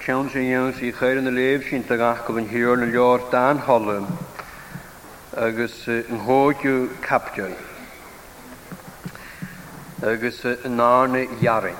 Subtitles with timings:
[0.00, 2.88] Sean sy'n iawn sy'n chair yn y lef sy'n ag ach gofyn hiwr yn y
[2.94, 4.06] lior dan holym
[5.46, 7.52] agos yn hwyd yw capdion
[10.12, 11.76] agos yn arna iarin.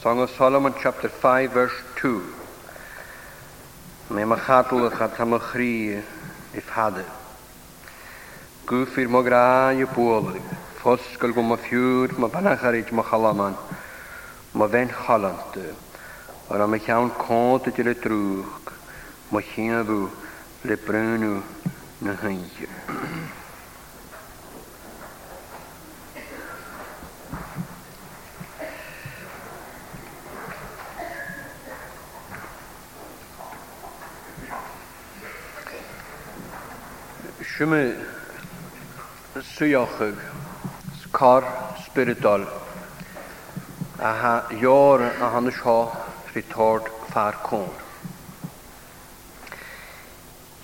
[0.00, 2.14] Song of Solomon chapter 5 verse 2
[4.18, 7.06] Mae ma chadl ych at am y chri i ffadau.
[8.72, 10.42] Gwff i'r mogra i bwolwg.
[10.82, 13.54] Fosgol gwm o ffiwr, mae banach ar eich mo chalaman.
[14.58, 15.54] Mae fe'n chalant
[16.50, 18.70] ar am cean cáanta de le trúach
[19.32, 20.10] má cheanbú
[20.64, 21.40] le breú
[22.02, 22.68] na hainte.
[37.54, 37.94] Siwme
[39.40, 40.16] suiochag,
[41.12, 41.42] car
[41.86, 42.44] spiritol,
[43.98, 45.54] a ha, ior a hanes
[46.34, 47.70] ritord far côn.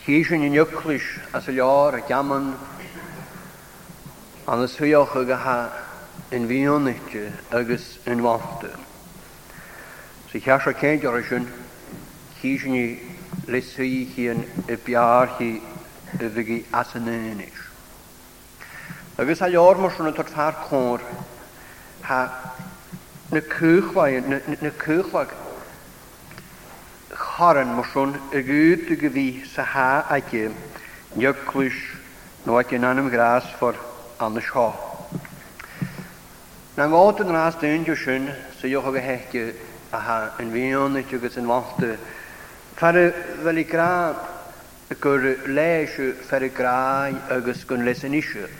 [0.04, 1.02] Hísún in joclis
[1.34, 2.54] as a leor a gaman
[4.48, 5.86] an asúoch aga ha
[6.32, 8.72] in bhíonite agus in bhante.
[10.32, 11.46] Sa cheas a céint ar sin
[12.42, 12.98] hísún i
[13.46, 15.62] lesaí hían i bearthaí
[16.20, 17.60] as bhigi asanéis.
[19.18, 20.98] Agus a leor mar sinna far cór
[22.02, 22.26] ha
[23.30, 24.24] na cúchhaid
[24.60, 25.30] na cúchhaid
[27.40, 30.52] haran mosion y gyd y gyfi sa ha a gym,
[31.16, 31.76] nyog clwys
[32.44, 33.78] no at yn anam gras for
[34.20, 34.66] anna sio.
[36.76, 39.44] Na ngod yn ras dyn jo sy'n sa ywch ag a
[39.96, 41.94] a ha yn fion at ywgys yn wanta.
[42.76, 43.06] Fara
[43.40, 43.88] fel i gra
[45.00, 45.96] gyr leis
[46.28, 48.50] fer y grai agos gyn lesyn isio.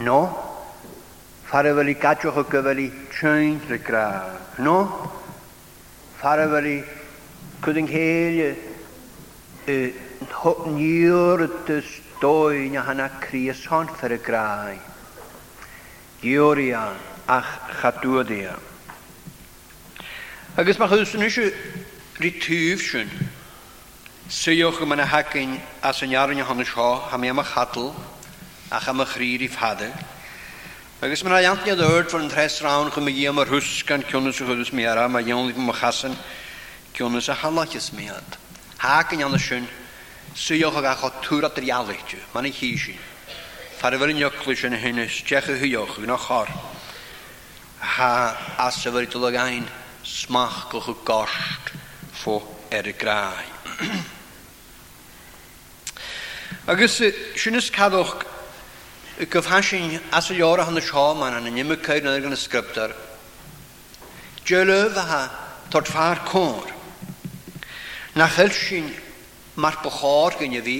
[0.00, 0.18] No,
[1.48, 2.88] farafel i gadwch o gyfel i
[3.20, 4.08] change y gra.
[4.64, 4.80] No,
[6.22, 6.76] farafel i
[7.62, 8.46] Cwyd yn y
[10.74, 14.74] niwr dys doen a hana Cris hon fer y grau.
[16.24, 16.98] Diwrian
[17.30, 18.56] ach chadwyddia.
[20.58, 21.52] Agus mae chydwysyn eisiau
[22.18, 23.14] rhytyf sy'n
[24.26, 25.54] sy'n yma na hagyn
[25.86, 27.92] a sy'n iawn i hon ysio, ham i am y chadl
[28.74, 29.94] a cham y chrir i ffadau.
[31.02, 34.42] Agus mae'n rhaid i'n dod fod yn tres rawn chym i am yr hwsgan cynnwys
[34.42, 36.18] chydwys mi ara, mae iawn i fy machasyn.
[36.94, 38.36] Gionne se hallatjes mead.
[38.78, 39.66] Haken an sin
[40.34, 42.96] suoch a cho túrat er jaalaitju, man ik hísin.
[43.78, 46.46] Far ver joklu sin hinne steche hujoch nach haar.
[47.80, 49.06] Ha as se ver
[49.38, 49.64] ein
[50.04, 51.70] smach go go gocht
[52.12, 53.44] fo er graai.
[56.68, 56.98] Agus
[57.36, 58.22] sinnis cadwch
[59.18, 62.36] gyfhasin as y iora hon y sio man an y nimme cair na ddyn y
[62.36, 62.92] sgriptar.
[64.44, 65.22] Jolöf a ha
[65.70, 66.81] tort far cwr
[68.16, 68.88] na chael sy'n
[69.56, 70.76] mar bwchor gan fi,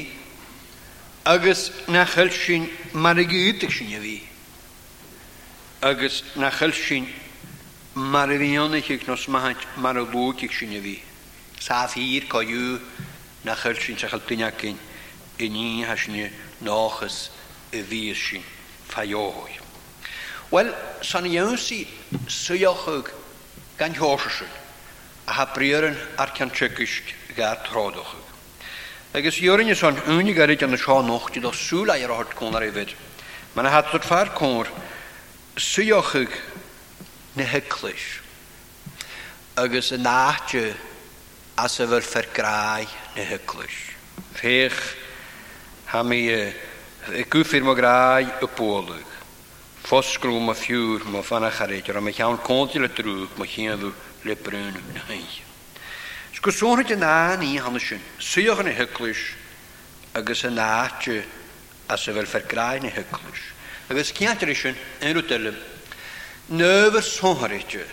[1.24, 4.16] agos na chael sy'n mar a gúteach sin a fi,
[5.88, 7.06] agos na chael sy'n
[7.94, 10.96] mar y fynion a bhíonnaigh nos maint mar a bóteach sin a fi.
[11.62, 12.76] Saf hir coiú
[13.46, 14.76] na chael sy'n sy'n chael duine gyn
[15.40, 16.28] i ní hasne
[16.66, 17.30] náchas
[17.72, 18.44] y fi sy'n
[18.92, 19.56] ffaioi.
[20.52, 20.68] Wel,
[21.00, 21.86] sa'n iawn si
[22.28, 23.08] swyiochog
[23.80, 24.52] gan hwrsysyn
[25.26, 28.14] a ha briar yn ar cyntrygysg gaat tródach.
[29.14, 32.94] Agus dúrinne san únig garid an seo nochttí do súla ar hart cónar éhid,
[33.56, 34.66] mena hat tot fear cór
[35.56, 36.30] suochuig
[37.36, 38.06] ne helis,
[39.56, 40.74] agus a nachtje
[41.58, 43.76] as a bhar ferráid na helis.
[44.32, 44.80] Féch
[45.92, 46.24] ha mí
[47.28, 49.08] gúfir marráid a pólaigh.
[49.82, 52.12] Fosgrú a fiúr má fanna charéidir, a me
[54.24, 54.36] le
[56.42, 57.78] Go sóid an i í sy'n.
[57.78, 59.20] sin, suoch na hyglwys
[60.18, 61.20] agus an náte
[61.86, 63.42] a sy'n fel ffergrau ferráin na hylis.
[63.88, 64.74] Agus ceantar sin
[65.06, 65.54] anú delum.
[66.58, 67.84] Nöfur sóharite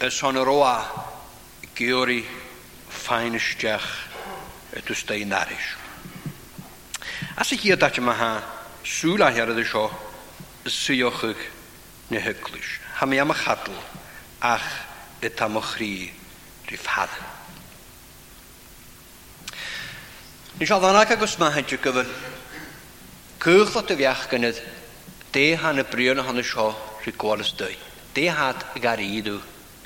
[0.00, 0.72] a son roá
[1.76, 2.24] georí
[2.88, 3.90] feinisteach
[4.72, 5.68] y dwsta i naris.
[7.36, 8.30] As y gyd at yma ha,
[8.88, 9.84] sŵl a herad ysio,
[10.64, 11.44] sŵiochig
[12.08, 12.72] na hyglwys.
[12.96, 13.76] Ha mi am y chadl,
[14.40, 14.70] ach
[15.20, 16.08] y tam o chri
[16.72, 17.31] rif hadl.
[20.62, 22.10] Ní seo bhhanach agus maithe go bfuil
[23.44, 23.94] Cúchla a de
[24.30, 24.58] gannad
[25.36, 26.66] dé hana bríonna hana seo
[27.04, 27.74] rí ghálas dóid.
[28.14, 29.40] Dé hat a gar íadú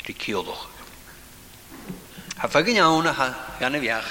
[0.04, 0.66] rí ceolach.
[2.36, 4.10] Tá fagan anna ha y fiach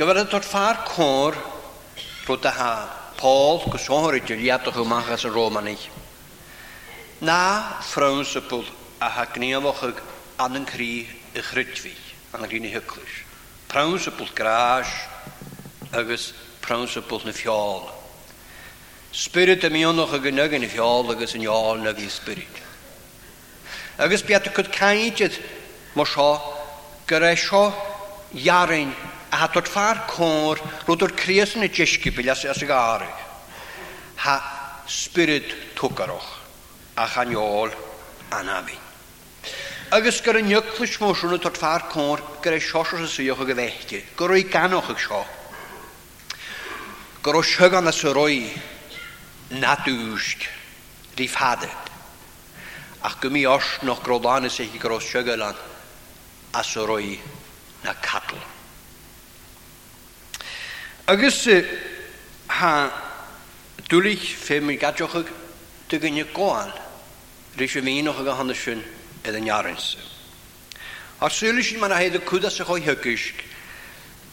[0.00, 1.38] gyfer y tot ffa'r cwr
[2.26, 2.70] rwyd a ha
[3.22, 5.78] Paul go sóiridir liaapta go machchas a Rómanig.
[7.20, 7.40] Na
[7.94, 8.66] Fransapul
[8.98, 9.94] a ha gníomhacha
[10.40, 10.92] an an chrí
[11.38, 11.94] i chritví
[12.34, 13.28] an a ghine hyclis
[13.72, 14.86] principle gráis
[15.96, 17.88] agus principle na fiol.
[19.12, 22.60] Spirit am íonnach a gnugin na fiol agus yn áil na bhí spirit.
[23.98, 25.40] Agus beata chud caiintead
[25.94, 26.28] mar seo
[27.08, 27.64] go raéis seo
[29.32, 33.08] a hat tot rwyd o'r creus yn y deisci byl as a gari.
[34.22, 34.36] Ha
[34.86, 36.28] spirit tugaroch
[36.96, 37.72] a yol
[38.36, 38.91] anabín
[39.92, 44.36] agus gyda nyclis jolus móisiúna tar ffa'r cwr gyda é seoir suocha o bhéte, Gyrw
[44.40, 44.96] i ganwch seo.
[44.96, 45.20] sio.
[47.22, 48.38] Gyrw segan na sy'n roi
[49.60, 49.84] nad
[51.16, 51.90] rí fadad.
[53.04, 54.96] Ach Ac gymi os no grodána ys eich gyrw ó
[56.54, 57.18] a sy'n roi
[57.84, 58.40] na cadl.
[61.06, 61.48] Agus
[62.48, 62.88] ha
[63.90, 65.20] dúlich fé mí gadiocha
[65.90, 66.72] du gnne gáil,
[67.58, 70.00] Rís sé mí o'ch o'ch o'ch yn yn jarense.
[71.22, 73.42] Ar sylisyn mae'n ahed y cwdas o'ch o'i hygysg,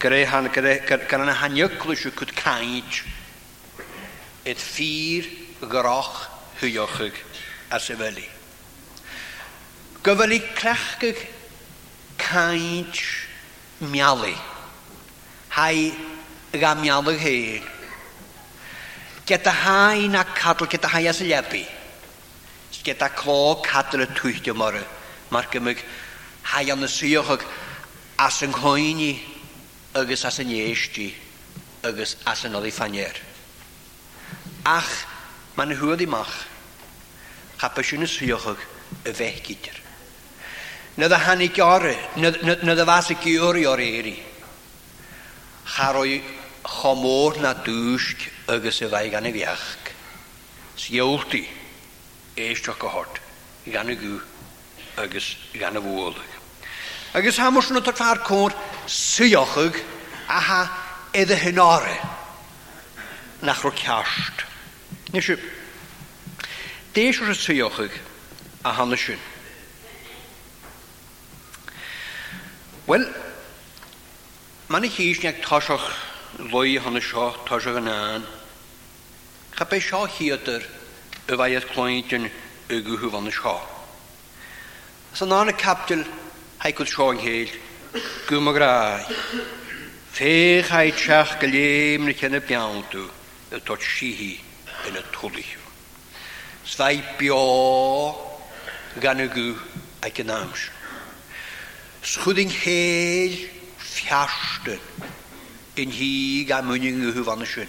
[0.02, 3.02] gyda han, gyda na hanyglwys o cwd caid,
[4.50, 5.28] et ffyr
[5.70, 6.14] gyrach
[6.62, 7.18] hwyochig
[7.70, 8.26] a sefylu.
[10.04, 11.26] Gyfylu crachgyg
[12.18, 13.04] caid
[13.94, 14.36] miali,
[15.50, 15.92] Hai
[16.54, 17.62] gamialu hei,
[19.28, 21.64] Gyda hain a cadl, gyda hai as y lebu.
[22.84, 24.76] Gyda clo cadr y twylltio mor.
[24.78, 24.84] y.
[25.34, 25.82] Mae'r gymryd
[26.54, 27.18] hai an y
[28.20, 29.14] ag as yng nghoeni
[29.96, 31.08] agos as yn eisdi
[31.86, 33.14] agos as yng yn oli ffanier.
[34.66, 34.94] Ach,
[35.58, 36.34] mae'n hwyd i mach.
[37.62, 38.66] Chapasiwn y ag
[39.06, 39.78] y fe gydr.
[41.00, 44.18] Nid y hannu gyrru, nid y fas y gyrru o'r eiri.
[45.76, 46.20] Charoi
[46.66, 49.68] chomor na dwysg agos y fai gan y fiach.
[50.76, 50.78] Siolti.
[50.86, 51.48] Siolti
[52.48, 53.20] éisteach go hort
[53.68, 54.14] i gan y gú
[55.04, 56.38] agus i gan y bhlaigh.
[57.18, 58.56] Agus ha mwysyn sinna tar cwr
[58.92, 59.80] suochuig
[60.30, 60.60] a ha
[61.18, 61.96] idir hynore
[63.42, 64.46] nach ro'r ro ceast.
[65.12, 65.48] Ní o'r
[66.96, 68.00] Déis a suochuig
[68.60, 69.28] y sy'n.
[72.88, 73.06] Wel, Well,
[74.74, 75.86] man i hís neag táiseach
[76.54, 78.28] loi hanna seo táiseach an an,
[79.56, 80.66] Cha bé seo hiadidir
[81.30, 82.26] y fai clointin
[82.74, 83.54] y gwhw fan y sio.
[85.20, 86.02] yna na'n y capdil
[86.64, 87.50] haicwyd sio yng Nghyl,
[88.28, 89.02] gwym o grai.
[90.16, 93.02] Fech haid siach galeim na cyn y biawntw,
[93.54, 94.32] y tot si hi
[94.90, 95.62] yn y twlihw.
[96.70, 97.42] Sfai bio
[99.02, 99.54] gan y gww
[100.10, 100.72] ac yn amsio.
[102.10, 103.42] Sgwyd yng Nghyl
[103.86, 104.80] fiastyn
[105.82, 106.14] yn hi
[106.50, 107.66] gan mwyn yng Nghyl fan y sio.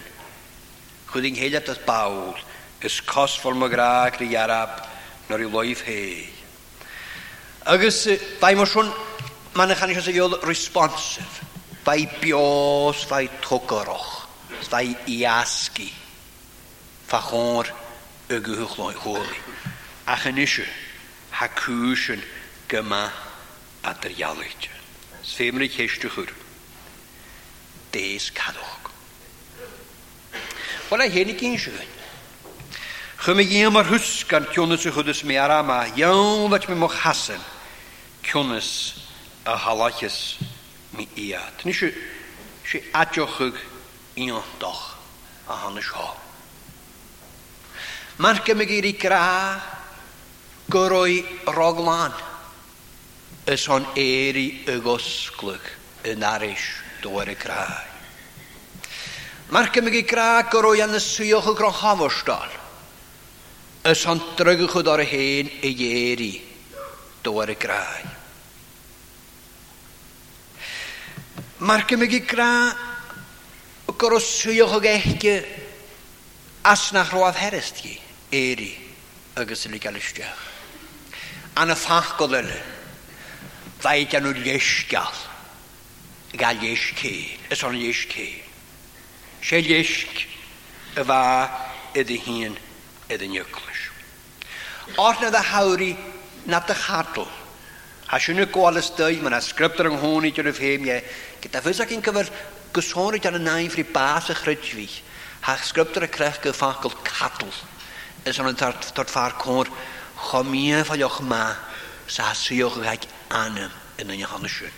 [1.11, 2.37] Chwyd yng Nghyl at y bawl,
[2.83, 4.73] is cos fel mae gra cri iarab
[5.29, 6.25] nor i loif hei.
[7.73, 8.03] Agus,
[8.41, 8.89] fai mor swn,
[9.57, 11.39] mae'n eich anisio anis fiol responsif.
[11.85, 14.09] Fai bios, fai togoroch,
[14.69, 15.89] fai iasgi.
[17.11, 17.67] fachor
[18.31, 19.39] y gwych loi holi.
[20.07, 20.63] A chyn isio,
[21.35, 22.21] ha cwysyn
[22.71, 23.01] gyma
[23.83, 24.69] a dyrioleid.
[25.19, 26.31] Sfemri ceisio chwr.
[27.91, 28.93] Des cadwch.
[30.87, 31.75] Wel, a hyn i gyn sy'n
[33.21, 36.95] Chymig iam ar hws gan cionis y chwydus mi ar ama, iawn at mi moch
[37.03, 37.37] hasen,
[38.25, 38.69] cionis
[39.45, 40.15] a halachus
[40.97, 41.61] mi iad.
[41.65, 41.91] Ni si,
[42.65, 43.59] si adiochwg
[44.17, 44.81] ion doch
[45.45, 46.07] a hanes ho.
[48.25, 49.21] Mae'r gymig i'r i gra
[50.73, 51.19] gyroi
[51.59, 52.15] roglan
[53.53, 55.67] ys hon eri ygosglwg
[56.09, 56.65] yn aris
[57.05, 57.83] dwyr y grai.
[59.53, 61.55] Mae'r gymig i gra gyroi yn y swych y
[63.81, 66.31] y o'n drygychwyd o'r hen y ieri,
[67.31, 68.09] ar y grau.
[71.65, 72.47] Mae'r gymig i gra
[73.89, 75.33] o goroswioch o gechgi
[76.69, 77.95] as na chroedd herest gi,
[78.33, 78.69] eri,
[79.41, 80.41] agos yli gael ystiach.
[81.61, 82.59] A na ffach godd yna
[83.81, 85.23] ddau gan nhw leisgal,
[86.37, 87.81] gael leisg ceir, ys o'n
[89.41, 90.19] Se leisg
[90.93, 91.49] y fa
[91.97, 92.53] ydy hun
[93.11, 93.70] ydy niwcl.
[94.97, 95.95] Orna dda hawri
[96.47, 97.27] na dy chadl.
[98.11, 100.97] A siwn y gwael ysdau, mae'n asgrybdr yng Nghymru dyn nhw ffeim ie.
[101.43, 102.27] Gyda fys ac yn cyfer
[102.75, 104.87] gysori dan y nain ffri bas y chryd fi.
[105.45, 107.47] Ha asgrybdr y crech gyffagol cadl.
[108.27, 109.71] Ys o'n dod ffar cwr,
[110.27, 111.53] chomia ffalioch ma,
[112.11, 114.75] sa syioch rhaid anam yn yng Nghymru siwn.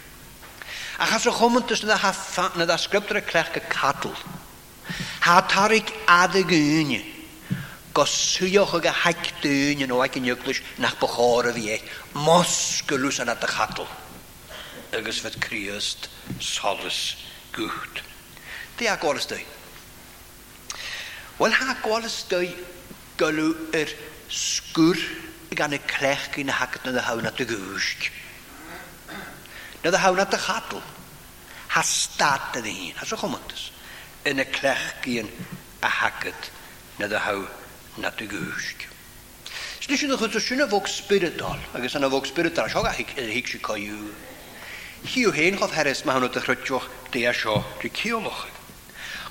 [1.01, 4.13] Achos o chomant ys na asgrybdr y crech y cadl.
[5.25, 7.12] Ha tarig adeg yn union
[7.95, 11.81] go suoch aga haictún yn oag yn yglis nach bachor y fi e.
[12.25, 12.55] Mos
[12.89, 13.85] gylws yn adach hadl.
[14.97, 16.09] Agus fydd criost
[16.41, 16.99] solus
[17.53, 18.01] gwyht.
[18.79, 19.45] Di a gwalus dwi.
[21.39, 22.49] Wel ha gwalus dwi
[23.21, 23.93] gylw yr
[24.33, 24.97] sgwr
[25.53, 28.09] gan y clech gyn y hagat yn y hawn at y gwysg.
[29.83, 30.81] Nid y hawn at y chadl.
[31.77, 33.01] Ha stad ydy hun.
[33.01, 33.67] Ha so chomwntys.
[34.25, 36.49] Yn y clech gyn y hagat
[36.97, 37.45] nid y hawn
[37.93, 37.93] y fwg a ac
[40.41, 40.89] sinna y fwg
[41.77, 43.59] agus sy'n bhog spiritál seo hiic si
[45.03, 48.45] Chi yw hen chof heris mahana a chrytioch dé seo dy ceolach.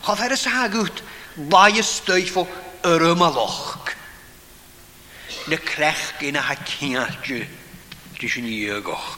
[0.04, 1.00] Chof bai hagút
[1.49, 1.83] baie
[2.85, 3.81] yr ymaloch.
[5.49, 7.00] Ne crech gyn a sy'n
[8.21, 9.16] dy sin iegoch.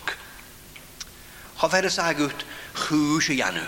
[1.59, 2.47] Chof heris hagút
[2.87, 3.67] chwys y janw.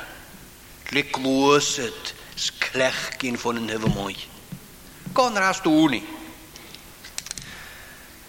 [0.95, 4.15] Le glwysyd sglech gyn ffôn yn hyfo mwy.
[5.17, 6.03] Gon ras dŵni.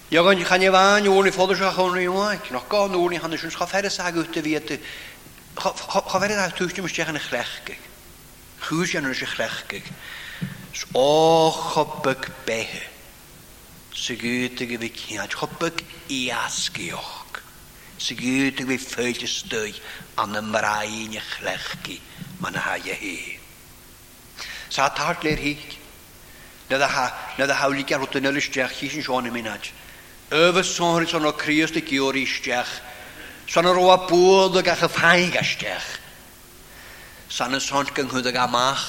[0.09, 2.45] Jag yn chan i fan yw'n i ffodd ysgrifennu hwn i yw'n ac.
[2.55, 4.69] Nog gon yw'n i hann ysgrifennu chofferus ag wyt y fi at...
[5.59, 7.89] Chofferus ag tŵsdi mysdiach yn y chlechgyg.
[8.63, 9.89] Chwys yn ys y chlechgyg.
[10.95, 11.03] O
[11.73, 12.85] chobyg behe.
[13.97, 15.35] Sigydig i fi ciad.
[15.41, 17.41] Chobyg i asgioch.
[17.99, 19.73] Sigydig i ffeid ystwy
[20.23, 21.99] an y mrain i chlechgi.
[22.39, 23.17] Mae'n hau e hi.
[24.71, 25.67] Sa tart le'r hig
[26.67, 26.75] na
[27.49, 29.67] a hawligar hwt yn yr isteach chi sy'n sion i mi nad.
[30.35, 32.73] Yfy sôn son o criost i gyw'r isteach.
[33.47, 35.87] Sôn o roa bwyd o gach y ffaig asteach.
[37.31, 38.83] San y son gynghwyd ag amach.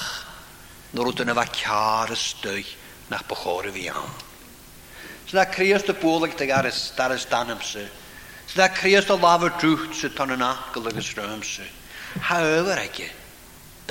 [0.91, 2.65] Nôr hwt yn efa cyar ystwy
[3.13, 4.11] na'ch bychor y fi am.
[5.29, 7.85] Sôn a criost dy bwyd ag dy ar ystar ystan ymsy.
[8.49, 11.79] Sôn a crios dy lafr drwch sy'n ton yn agol ag ysrwm sy'n.
[12.27, 13.11] However, ag e,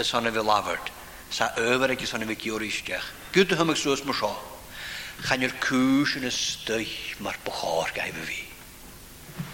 [0.03, 0.95] ys hon y fi lafrd
[1.31, 3.07] sa över ekki sann við gjöristjach.
[3.33, 4.33] Gud hum ek sos mosha.
[5.29, 6.89] Kan yr kusen is støy
[7.21, 8.41] mar bahar gæve vi.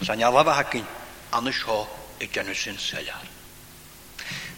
[0.04, 0.84] San ja lava hakkin
[1.32, 1.86] annars ha
[2.20, 3.22] ek janusin seljar.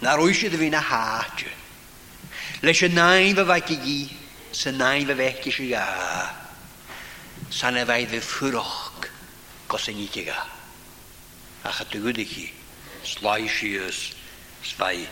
[0.00, 1.48] Na roishi de vina hatje.
[2.62, 4.10] Lesh nein va vakki gi,
[4.52, 5.84] sa nein va vekki shiga.
[7.50, 9.08] San evai de furok
[9.68, 10.36] kosenitiga.
[11.64, 12.52] Ach at gudik.
[13.04, 14.12] Slaishi is
[14.64, 15.06] svai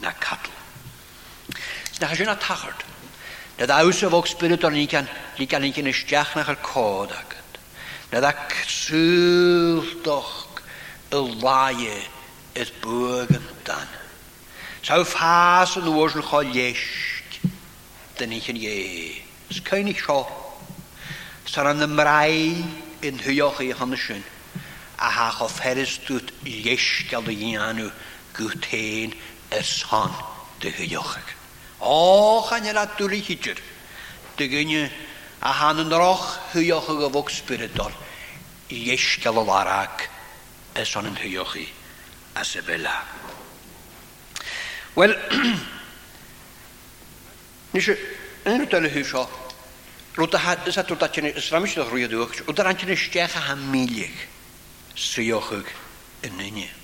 [0.00, 0.61] na katl.
[2.02, 2.80] Na sin a tachart.
[3.58, 7.58] Na dda awsa fog spirit o'n i'n gan i'n istiach nach ar cod agad.
[8.10, 8.32] Na dda
[8.74, 10.32] sŵldoch
[11.14, 11.94] y laie
[12.58, 13.86] ys bwag yn dan.
[14.82, 17.36] Saw ffas yn wars yn chol iesg.
[18.18, 19.22] Dyn ni'n ie.
[19.54, 20.18] Scain i sio.
[21.52, 22.58] Sa'n am ymrai
[23.06, 23.70] yn hwyoch i
[25.02, 27.86] A ha cho fferys dwt iesg al dy ianw
[28.42, 29.14] es
[29.62, 30.12] ys hon
[30.62, 31.14] dy hwyoch
[31.82, 33.58] Ochan yr adwyr i hydr.
[34.38, 34.46] Dy
[35.42, 36.22] a han yn roch
[36.52, 37.90] hwyoch o gyfog spiridol.
[38.70, 40.06] I eisgel o larag
[40.78, 41.66] es o'n yn hwyoch i
[42.38, 42.94] a sebela.
[44.94, 45.16] Wel,
[47.74, 47.96] nes i,
[48.46, 49.26] yn yr ydyn y hwysio,
[50.12, 53.36] Rwy'n dweud, ys a dwi'n dweud, ys rhaid ydych rwy'n dweud, rwy'n dweud angen ysdiach
[53.40, 54.18] a hamilig
[54.92, 55.70] syiochwg
[56.28, 56.74] yn unig.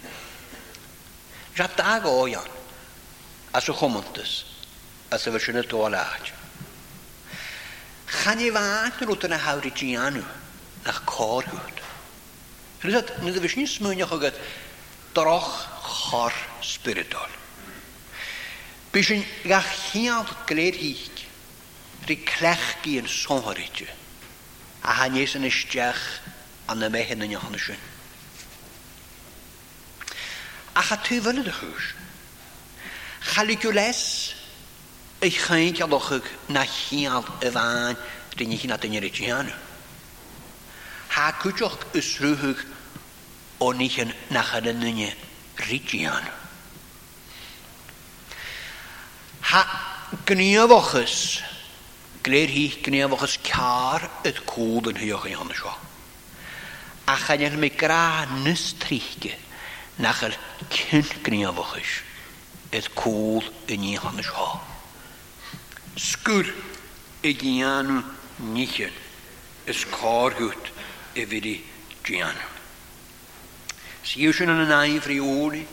[1.59, 2.49] Rhaid dag o iawn,
[3.52, 4.38] as o chomwntys
[5.09, 6.29] a sefyllwn y dôl aad.
[8.09, 10.25] Chan i fad yn rwyd yn y hawr i gianw
[10.85, 11.81] na'ch cor hwyd.
[12.83, 14.37] Hyn ddod, nid y fysyn smynioch o gyd
[15.17, 15.53] droch
[15.88, 16.35] chor
[16.65, 17.33] spiridol.
[18.99, 21.11] yn gach hiaf gled hig,
[22.09, 23.87] rhi clech gi yn sonhoridju,
[24.83, 26.00] a hanes yn ysdiach
[26.69, 27.81] an y me hyn yn ychan ysyn.
[30.77, 31.93] A cha tu fynydd y chwys.
[33.35, 34.35] Chaligw les,
[35.21, 36.23] eich chaint alochwg
[36.55, 37.97] na hial y fain
[38.39, 39.49] rydyn ni'n adyn i'r eich hian.
[41.17, 42.61] Ha gwydioch ysrwhwg
[43.65, 45.09] o nich yn nachad yn yna
[45.67, 46.29] rydyn.
[49.51, 49.65] Ha
[51.03, 51.17] ys,
[52.23, 55.75] glir hi ys car yd cwld yn hwyoch i hon sio.
[57.11, 59.35] A chan yn mi gra nys trichge
[59.99, 60.39] na yr
[60.71, 61.99] cyn ys,
[62.71, 64.51] yd cwld yn i hon sio.
[65.99, 66.47] Sgwr
[67.26, 67.99] e gianw
[68.55, 68.93] nichen
[69.67, 70.71] ys gut
[71.19, 71.57] e fyddi
[72.07, 72.38] gianw.
[74.07, 75.64] Siwsion yn y naif rhi ori,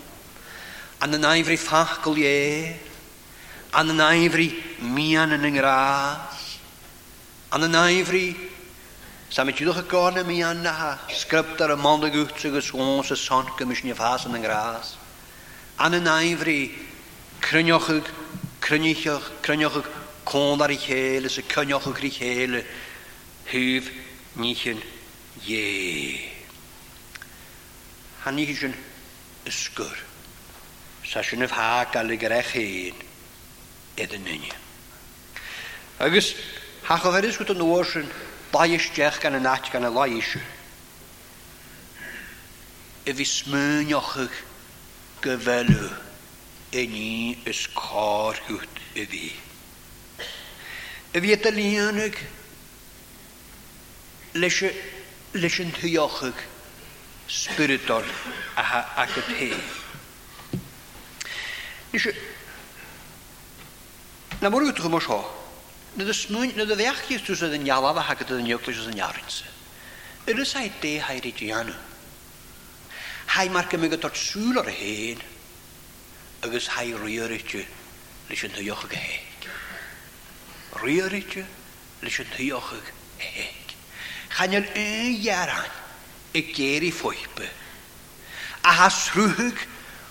[1.06, 2.74] an y naif fri ffachgol ie,
[3.78, 4.38] an y naif
[4.98, 6.48] mian yn yngras,
[7.54, 8.36] an y naif rhi
[9.36, 13.10] Sam ydych chi'n gorna mi anna ha, sgrypt ar y mond y gwtr agos gons
[13.12, 14.94] y son gymysyn i ffas yn yngras.
[15.82, 16.60] An y fri
[17.44, 18.06] cryniochig,
[18.64, 19.90] cryniochig, cryniochig,
[20.26, 22.64] Cónar i chéle sa cynnioch agri chéle
[23.52, 23.90] hwf
[24.42, 24.80] níchen
[25.46, 26.18] ie.
[28.24, 28.74] Han níchen
[29.46, 30.00] ysgwr.
[31.06, 33.04] Sa sy'n yf ha gael y gyrech hyn,
[34.02, 34.50] edyn nynnu.
[36.02, 36.32] Agus
[36.90, 38.58] hach o ferys gwyd nôr sy'n yn
[38.98, 40.34] lais gan y nat gan y lai lais.
[43.06, 44.42] E fi smynioch ych
[45.28, 45.86] gyfelw
[46.74, 47.12] e ni
[47.54, 49.28] ysgor gwyt y fi
[51.22, 52.16] bhíad a líananig
[54.34, 54.62] leis
[55.64, 56.34] yn an
[57.28, 58.06] spiritol
[58.56, 59.52] a y te.
[61.94, 62.08] Nís
[64.42, 65.04] na mór útra mar
[65.96, 69.00] nid na a smún na a bheachtíú a an jaala a hagad an jolis an
[69.00, 69.48] jarinse.
[70.28, 71.76] Ir is é dé hair i dhéana.
[73.28, 75.18] Hai mar go mé go tart súlar a héin
[76.44, 77.64] agus hair riiriú
[78.28, 79.35] leis yn thuocha go héin.
[80.82, 81.46] rieritje,
[82.00, 83.64] lees een hiochig heek.
[84.28, 85.72] Ga je een jaar aan,
[86.32, 87.50] ik keer je voipen.
[88.66, 89.66] A has rug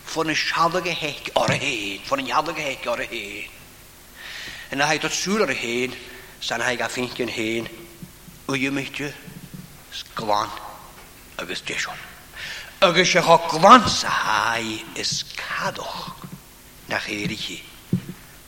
[0.05, 3.47] van een schadige hek or oh, heen, van een jadige hek or oh, heen.
[4.69, 5.95] En dan hij tot zuurder heen,
[6.39, 7.69] zijn hij gaat vinken heen.
[8.47, 9.13] Uw je met je,
[9.91, 10.49] skwan,
[11.41, 11.95] ugus deshon.
[12.83, 14.55] Ugus je ho kwan, sa
[14.93, 16.15] is kadoch.
[16.87, 17.63] Nach eerie,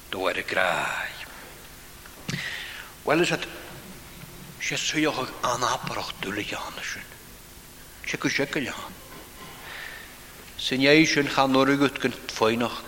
[0.08, 1.08] door de kraai.
[3.06, 3.46] Wel is het,
[4.68, 7.04] se suoch anaparach dúla deanna sin.
[8.04, 8.94] Se go se go leán.
[10.58, 12.82] Sinnééis sin cha nóirgut gon foioineach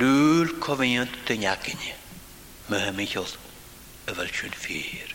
[0.00, 1.92] lúr cohíon dunecinine
[2.72, 3.28] me míol
[4.08, 5.10] a bhfuil sin fír.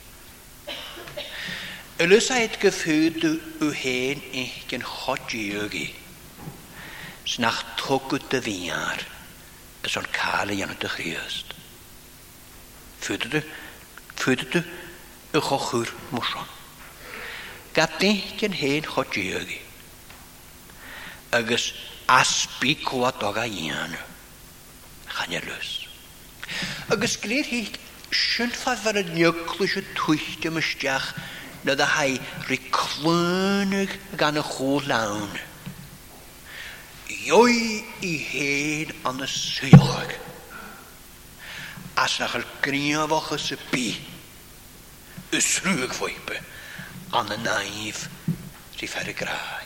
[2.05, 3.33] Ylysaid go fúdú
[3.65, 5.87] u héin i gin chodíogi
[7.25, 9.01] s nach tugad a bhíar
[9.83, 11.55] is an cála dhéanana de chríost.
[13.01, 13.41] Fúdú
[14.21, 14.63] fyddtu
[15.33, 16.43] y chochwyr mwysio.
[17.75, 19.59] Gadni gen hen chodiogi.
[21.39, 21.65] Agus
[22.07, 23.93] asbi cwad oga ian.
[25.15, 25.71] Chanelwys.
[26.91, 27.63] Agus gwneud hi
[28.09, 31.11] sy'n ffaith fan y niwclwys sy'n twyllt y mysdiach
[31.67, 32.15] na dda hai
[32.49, 35.29] riclwnig gan y chw lawn.
[37.19, 37.59] Ioi
[38.09, 40.17] i hen on y sylwag.
[41.99, 44.08] As na yr gynio foch ys y byd
[45.37, 46.37] ysrwg fwybe,
[47.17, 48.05] an y naif
[48.79, 49.65] rhi fer y grau.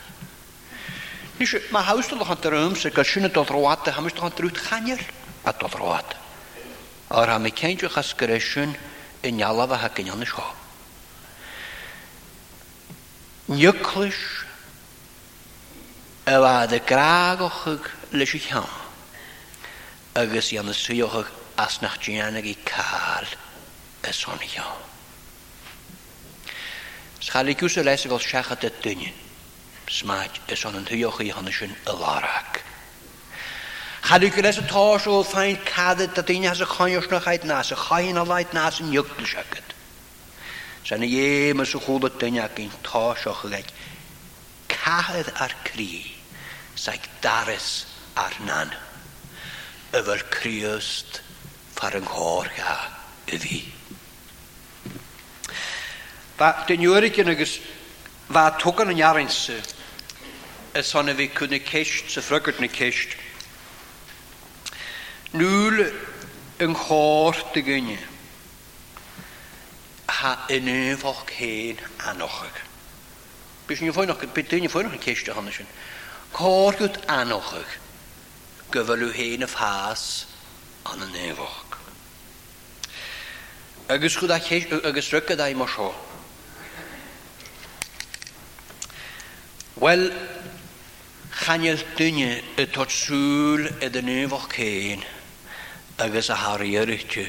[1.40, 4.34] Nis, mae haws dod o'ch dyr ym, sy'n gael sy'n dod road, hamys dod o'n
[4.36, 5.02] dyr drwy'r chanel
[5.50, 6.12] a dod road.
[7.14, 8.76] Ar ham i cain drwy'ch asgresion
[9.26, 10.46] yn ialaf a hagen y sio.
[13.50, 14.20] Nyclis
[16.28, 18.68] y fad y graag o'ch leis i chan
[20.20, 23.28] agos i anna sy'n o'ch asnach dyn ag i cael
[24.04, 24.12] y
[24.54, 24.83] chan.
[27.24, 29.12] Schalikús a leis bhil seacha a duine.
[29.86, 32.58] Smaid is an an thuochaí hanna sin a láraach.
[34.08, 37.70] Chadw gyda sy'n tos o ffain cadw da dyn as y chonios na chaid nas,
[37.72, 39.70] y chain a naas nas yn ywgdl siagad.
[40.84, 41.14] Sa'n y
[41.48, 43.72] ym ys y chwlw dyn ac yn tos o'ch gaid.
[44.84, 46.04] ar kri.
[46.76, 47.86] saig daris
[48.20, 48.76] ar nan.
[49.96, 51.22] Yfyr criost
[51.72, 52.52] far yng nghor
[53.32, 53.58] y fi.
[56.68, 57.60] Den juurigen agus
[58.28, 59.56] bha tugan an jarinse
[60.80, 63.12] is sanna bhí chuna ceist sa frugurt na ceist.
[65.32, 65.76] Núl
[66.58, 67.98] an cháir de gunne
[70.08, 71.78] ha inúfach chéad
[72.10, 72.56] anochaig.
[73.68, 75.66] Bís ní fóinach, bit duine fóinach an ceiste hanna sin.
[76.34, 77.78] Cáir gút anochaig
[78.72, 80.04] go bhfuilú héana a fás
[80.90, 81.78] an an éfach.
[83.88, 84.40] Agus chud a
[84.88, 85.94] agus rugad a mar seo.
[89.76, 90.06] Wel,
[91.34, 95.00] chanel dyne y tot sŵl edd yn efoch cain
[96.04, 97.24] agos a hari yr ytio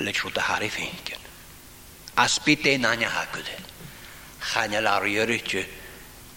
[0.00, 0.88] le trwy trwy'r hari
[2.22, 3.48] As byd e'n ania hagwyd.
[4.52, 5.64] Chanel ari yr ytio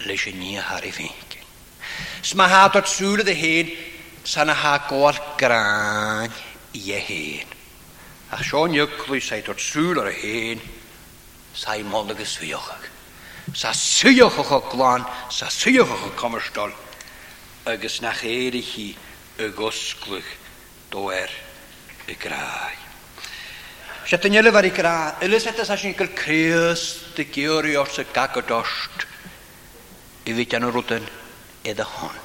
[0.03, 1.47] le sy'n ni a hari ffeintion.
[2.21, 3.69] Sma ha tot sŵl edd y hyn,
[4.25, 6.35] san a ha gol gran
[6.75, 7.47] i e hyn.
[8.35, 10.67] A sio'n yw'r sa'i tot sŵl ar y hyn,
[11.55, 12.91] sa'i mond agos fiwchag
[13.55, 16.71] sa suoch och chláán sa suoch a commarstal
[17.65, 18.97] agus nach éirií
[19.39, 20.29] a goscluch
[20.91, 21.27] y
[22.19, 22.73] grai
[24.11, 24.19] gráid.
[24.21, 28.03] ty yn yle y grai ylis eto sa sy'n gael creus dy geori i y
[28.13, 29.05] gag o dost
[30.27, 31.07] i fi gan yr wdyn
[31.63, 32.19] edrych hon.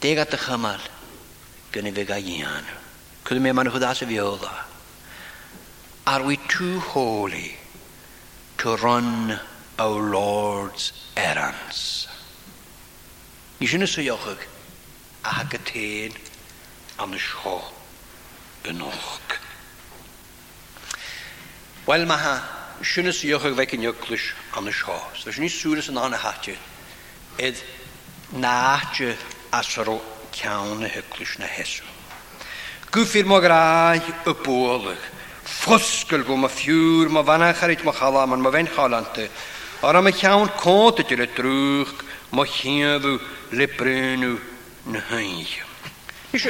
[0.00, 0.80] Deg at y chymal
[1.72, 2.64] gynnu fe gai ian.
[3.28, 4.64] cwyd mi ma'n hwddas y fiola.
[6.08, 7.65] Are we too holy?
[8.58, 9.38] to run
[9.78, 12.08] our Lord's errands.
[13.60, 14.42] Ni sy'n sa dheochaig
[15.26, 16.16] a ha go téad
[17.00, 17.58] an na seo
[18.68, 19.36] yn ochg.
[21.86, 22.34] Wel mae ha
[22.84, 24.96] sy'n sa dheochaig fe cyn glwys am y sio.
[25.16, 26.56] So sinna sŵr yn anna hati,
[27.40, 27.60] edd
[28.44, 29.12] na hati
[29.56, 30.00] asro
[30.36, 31.84] cawn y hyglwys na hesw.
[32.92, 34.14] Gwffir mo grai y
[34.44, 35.12] bwolwch,
[35.46, 39.30] fosgol go ma fiwr ma fanna charit ma chala man ma ven chalante.
[39.82, 43.20] Ar am chaun konte til le drwch ma chéanú
[43.52, 44.38] le brenu
[44.86, 45.62] na hainje.
[46.32, 46.48] Is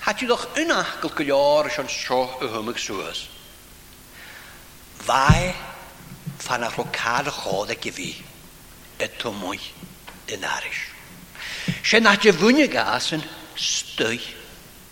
[0.00, 3.28] hat u doch unachkel go jaar is an seo a humig soas.
[5.04, 5.52] Vai
[6.38, 8.14] fan a lokale chode gevi
[9.00, 9.56] et to moi
[10.28, 10.92] denarisch.
[11.82, 13.22] Sen at je vunje gasen
[13.56, 14.20] støy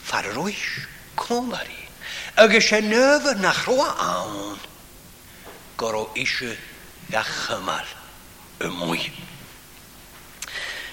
[0.03, 1.84] farroisch konarisch
[2.37, 4.59] agus sé nufa nach roi ann
[5.77, 6.57] go ó isise
[7.09, 7.87] de chymal
[8.61, 9.03] y mwy.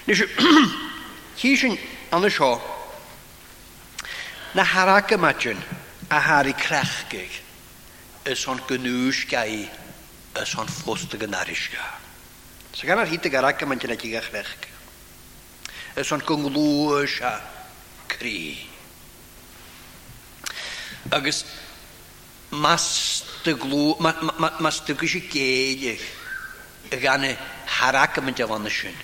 [0.06, 1.54] Nes hi
[2.14, 2.50] an y sio
[4.54, 5.58] na harag ymadyn
[6.10, 7.40] a hari crechgig
[8.30, 9.62] ys o'n gynnwys gai
[10.38, 11.82] ys o'n ffwst y gynnarisga.
[12.72, 14.22] Sa gan ar hyd y garag ymadyn a gig a
[16.02, 17.34] Ys o'n gynglwys a
[18.08, 18.71] cri
[21.12, 21.44] agus
[22.50, 22.86] mas
[23.44, 26.04] dy glw, mas ma, ma, ma dy gysi geidych
[26.92, 27.32] y gan y
[27.80, 28.96] harag am y dyfan ysyn.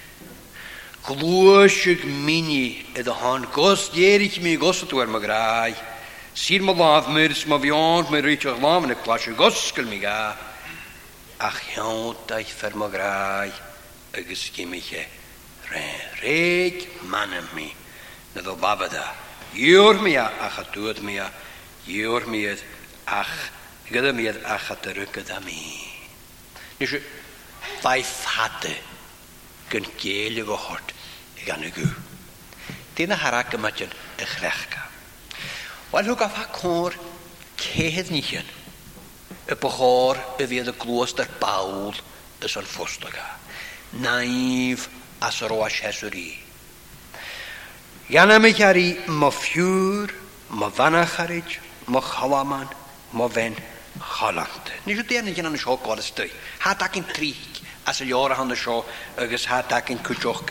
[1.06, 5.72] Glwysig mini ydw hon, gos dierich mi gos ydw er magrai.
[6.36, 9.38] Sir ma laf myrs ma fion myr rwych o'ch lam yn y clas y clasio
[9.40, 10.18] gosgol mi ga.
[11.40, 13.50] Ach iawndaeth fer magrai
[14.52, 15.06] gym eich e.
[15.72, 15.86] Re,
[16.22, 17.68] reg manem mi.
[18.34, 19.06] Nid o babada.
[19.56, 21.30] Iwr mi a achatwyd mi a.
[21.88, 22.60] Yw'r miad
[23.08, 23.30] ach,
[23.88, 25.56] gyda miad ach at yr gyda mi.
[26.78, 27.00] Nes i
[27.80, 28.74] ddaeth hade
[29.72, 30.92] gyn gael y gohort
[31.40, 31.86] i gan y gw.
[32.98, 34.84] Dyna hara harag yma dyn ychrechga.
[35.94, 36.96] Wel hw gaf ac o'r
[37.62, 38.50] cehedd ni hyn.
[39.48, 41.96] Y bochor y fydd y glwys dar bawl
[42.44, 43.24] ys o'n ffwstoga.
[44.04, 44.90] Naif
[45.24, 46.34] as yr oas heswri.
[48.12, 50.12] Iana mi chari, mo ffiwr,
[50.56, 51.56] mo fanach eich
[51.88, 52.68] mo chawaman
[53.12, 53.56] mo ven
[54.00, 54.64] chalant.
[54.86, 56.30] Ni Ní sé déanana gin an gwaith dwi.
[56.60, 57.34] Ha Tá yn trig
[57.86, 58.56] as y a leorhanna
[59.16, 60.42] agos ha tá yn cuteoch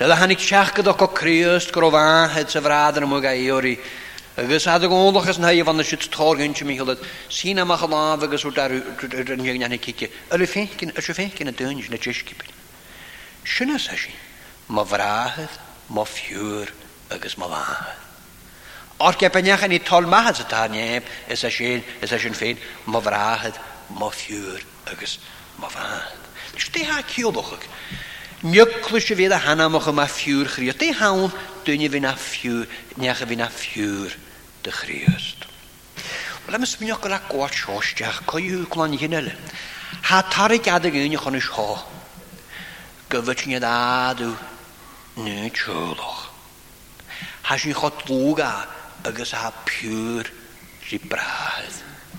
[0.00, 3.74] Nid hannig siach gyda o criwst grofahyd sy'n fradd yn y ymwyg a iori
[4.38, 10.10] Agus a ggólachas na van si tóginse míhilad sína mach lá agus ú darúna kike.
[10.30, 12.44] Ar fécin a fécin a dunis na tiiskipin.
[13.46, 14.12] Sinna sé sí,
[14.68, 15.48] má bhráhead
[15.90, 16.68] má fiúr
[17.10, 17.96] agus má bhahad.
[19.00, 23.56] Or cepennechan í tolmahad atá neb is a sin is a sin féin má bhráhead
[23.88, 24.60] má fiúr
[24.92, 25.18] agus
[25.58, 26.12] má bhahad.
[26.54, 27.56] Is dé ha ciúdocha.
[28.42, 30.70] Mjuklu sé vi a hanamach a fiúr chrí.
[30.76, 31.32] Dé hán
[31.64, 32.68] dunne vi na fiúr,
[32.98, 34.12] necha vi na fiúr
[34.66, 35.38] de Christ.
[36.44, 39.28] Wel, am ym ysmynio gyda gwaad siosdiach, coi yw glan hynel.
[40.10, 41.68] Ha tari gadeg yn ychon ys ho.
[43.12, 44.32] Gyfyd ni adadw,
[45.24, 46.24] nid siolwch.
[47.46, 48.52] Ha sy'n chod a,
[49.06, 50.26] agos ha pyr
[50.88, 51.76] sy'n braidd,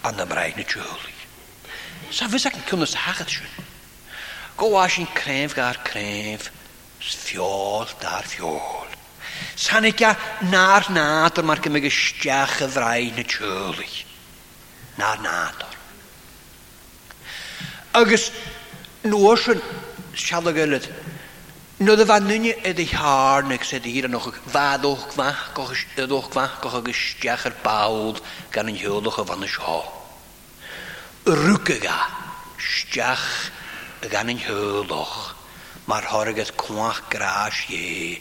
[0.07, 1.23] anna braidd na siolwch.
[2.15, 3.63] Sa fys ac yn cymryd hachat sy'n.
[4.57, 6.47] Go Gwaad sy'n cref gair cref,
[7.03, 8.86] sfiol dar fiol.
[9.55, 10.15] Sanigau
[10.51, 13.89] na'r nadr mae'r gymig ysdiach y ddrau na tjoli.
[15.01, 15.75] Na'r nadr.
[17.97, 18.27] Agus
[19.09, 19.61] nôs yn
[20.13, 20.85] siadol o gylid.
[21.81, 25.73] Nod y fannyn i ydy har nag sydd hir yn o'ch faddwch fach goch
[26.05, 28.17] ydwch fach goch ag ystiach yr bawl
[28.55, 29.75] gan yn hiolwch o fan y sio.
[31.33, 31.97] Rwgyga
[32.65, 33.27] stiach
[34.13, 35.13] gan yn hiolwch
[35.89, 38.17] mae'r horygaeth cwach gras ie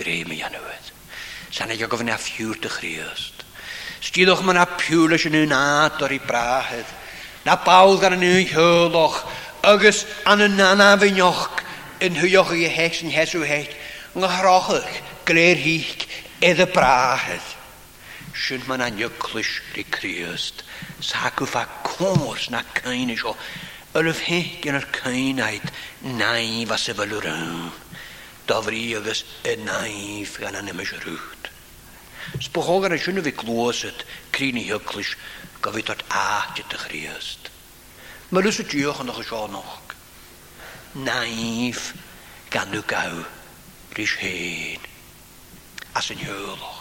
[0.00, 0.86] grym i anwyd.
[1.54, 3.44] Sa'n eich o gofyn a ffiwr dy chriost.
[4.06, 6.94] Sdyddwch ma'n a piwl ys yn un ad i brahydd.
[7.44, 9.18] Na bawdd gan yn un hyloch.
[9.74, 11.44] Ygys an y nana fy nioch.
[12.06, 13.74] Yn hwyoch i hex yn hesw hex.
[14.16, 16.06] Nghyrochych gleir hych
[16.48, 17.50] edd y brahedd.
[18.40, 20.64] Siwn ma'n anyglwys rhi criost.
[21.04, 23.34] Sacw fa cwrs na cain isio.
[23.98, 25.68] Ylwf hech yn yr cain aid.
[26.22, 27.26] Nai fas y fel yr
[28.46, 31.44] dafrí agus i naif gan an imime rút.
[32.40, 35.14] Spóá gan asúna bhí glósad críní hilis
[35.62, 37.50] go bhí tart áte a chríast.
[38.30, 39.94] Mar lús dúochan nach seánach.
[40.94, 41.94] Naif
[42.50, 43.24] ganú gaú
[43.96, 44.80] rís héin
[45.94, 46.80] as an heúlach.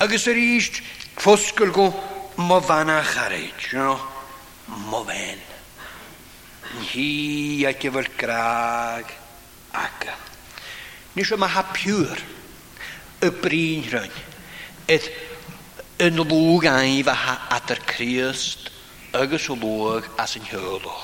[0.00, 0.80] Agus a ríist
[1.16, 1.90] foscail go
[2.36, 3.54] má bhana charéid
[4.68, 5.40] má bhéin.
[6.92, 9.06] Hí a ce bhfuil graag
[11.18, 12.20] Nis yma ha piwr
[13.26, 14.18] y brin rhaid
[14.94, 15.08] Edd
[16.06, 18.68] yn lwg aif a ha adr Crist
[19.20, 21.00] agos o lwg as yn hyolwch.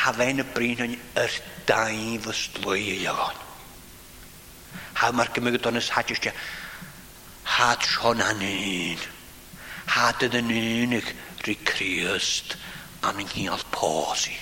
[0.00, 1.36] Hafen y brin rhaid yr
[1.68, 3.44] daif ystlwy i ogon.
[5.02, 6.32] Ha mae'r gymryd o'n yshatys ti.
[7.56, 9.04] Ha tron anun.
[9.96, 11.12] Ha ydyn yn unig
[11.44, 12.56] rhi Criost
[13.04, 14.34] am yng Nghiol posi.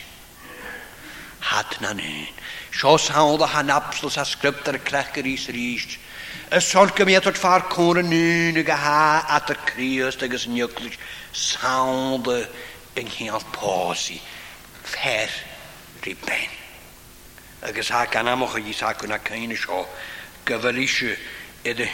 [1.51, 2.43] Ha dyn unig.
[2.71, 5.99] Sjås han og han absolut har skrøpt der krekker is rist.
[6.53, 9.03] Es solga mi atod far cwr yn ge ag ha
[9.37, 10.97] at y crios agos yn ywglis
[11.33, 12.37] sawn dy
[12.99, 14.19] yng nghyal posi
[14.95, 15.31] fer
[16.07, 16.51] riben.
[17.67, 19.83] Agos ha gan am o'ch i sac yna cain y sio
[20.47, 21.15] gyfel isio
[21.67, 21.85] edd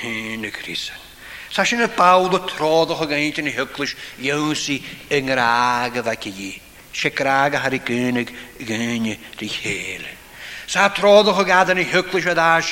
[1.56, 4.80] Sa sy'n y bawd o trodd o'ch gaint yn y hyglis ywsi
[5.16, 6.52] yng ngrag y ddac i.
[6.96, 8.32] Sigrag a har i gynnig
[8.68, 10.12] gynnig hele.
[10.68, 12.66] Sa o gada ni hyglwys o a dás,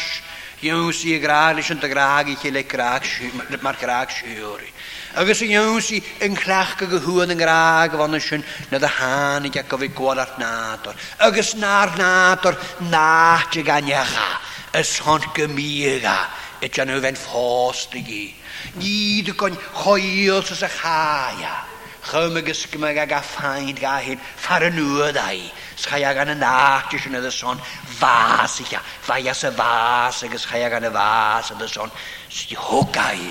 [0.61, 4.67] si y graag leis an a graag i chéile mar graag siúri.
[5.15, 9.49] Agus i jons i an chleach go gohuaan an graag bhana sin na a i
[9.49, 10.97] gael go bhí ar nátor.
[11.21, 12.55] Agus na'r ti náir nátor
[12.91, 14.41] náte ganecha
[14.75, 16.27] is hon go míga
[16.61, 18.35] it an bhain fásta í.
[18.77, 21.74] Níidir gon choíil sa a cháia.
[22.05, 25.45] Chym y gysgymau ag a ffaind ga hyn, ffar y nhw ddau.
[25.81, 27.63] Sgai ag an y nach, jyst yn y son,
[27.97, 28.81] fas i chi.
[29.07, 31.95] Fai as y fas, ag ysgai ag an y fas, yn y son,
[32.29, 33.25] sy'n hwgau.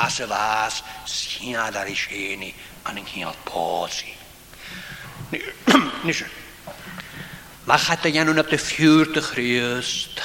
[0.00, 0.80] As y fas,
[1.12, 2.54] sy'n adar i sieni,
[2.88, 4.16] an yng nghyol bod si.
[6.08, 6.30] Nisio.
[7.68, 10.24] Mae chata iawn yn ap dy ffiwr dy chryst.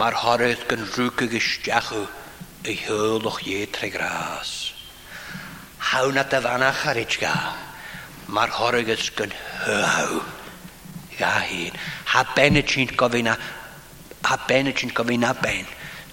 [0.00, 2.04] Mae'r horydd gan rwg y gysdiachw,
[2.64, 4.61] y hyl o'ch ie tre gras
[5.90, 7.32] hawn na dy fan a charyd ga.
[8.34, 9.32] Mae'r horyg ys gyn
[9.64, 10.20] hy hyw.
[11.18, 11.78] Ga hun.
[12.12, 13.36] Ha ben y ti'n gofyn a...
[14.28, 15.66] Ha ben y ti'n gofyn a ben.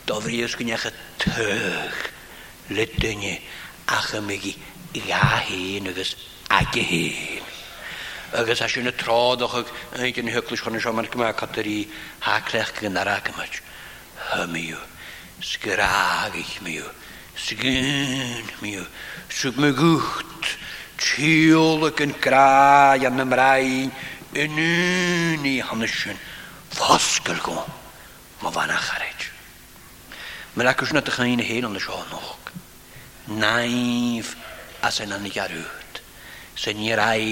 [0.10, 2.00] Dofri ys gyn eich y tyg.
[2.74, 3.36] Lydyn ni.
[3.96, 4.56] Ach ymig i.
[5.06, 6.16] Ga hun agos
[6.60, 7.46] ag y hun.
[8.42, 9.60] Ygys asyn y trod o'ch
[10.02, 11.80] ag yn hyglwys chwnnw sio mae'r gymau cadw'r i
[12.26, 13.62] ha crech gynnar ag ymwch.
[14.34, 14.82] Hymiw.
[15.46, 16.84] Sgrag eich miw.
[17.40, 18.84] Sgyn miw.
[19.32, 20.58] zoek me goed.
[20.98, 23.90] Tjulk een kraai aan de mrei.
[24.34, 26.18] Een unie aan de schoen.
[28.42, 29.32] Maar wanneer ga gereid.
[30.54, 32.38] Maar ik is net heel de nog.
[33.24, 34.36] Naïef
[34.80, 36.02] als een aan de uit.
[36.66, 36.84] een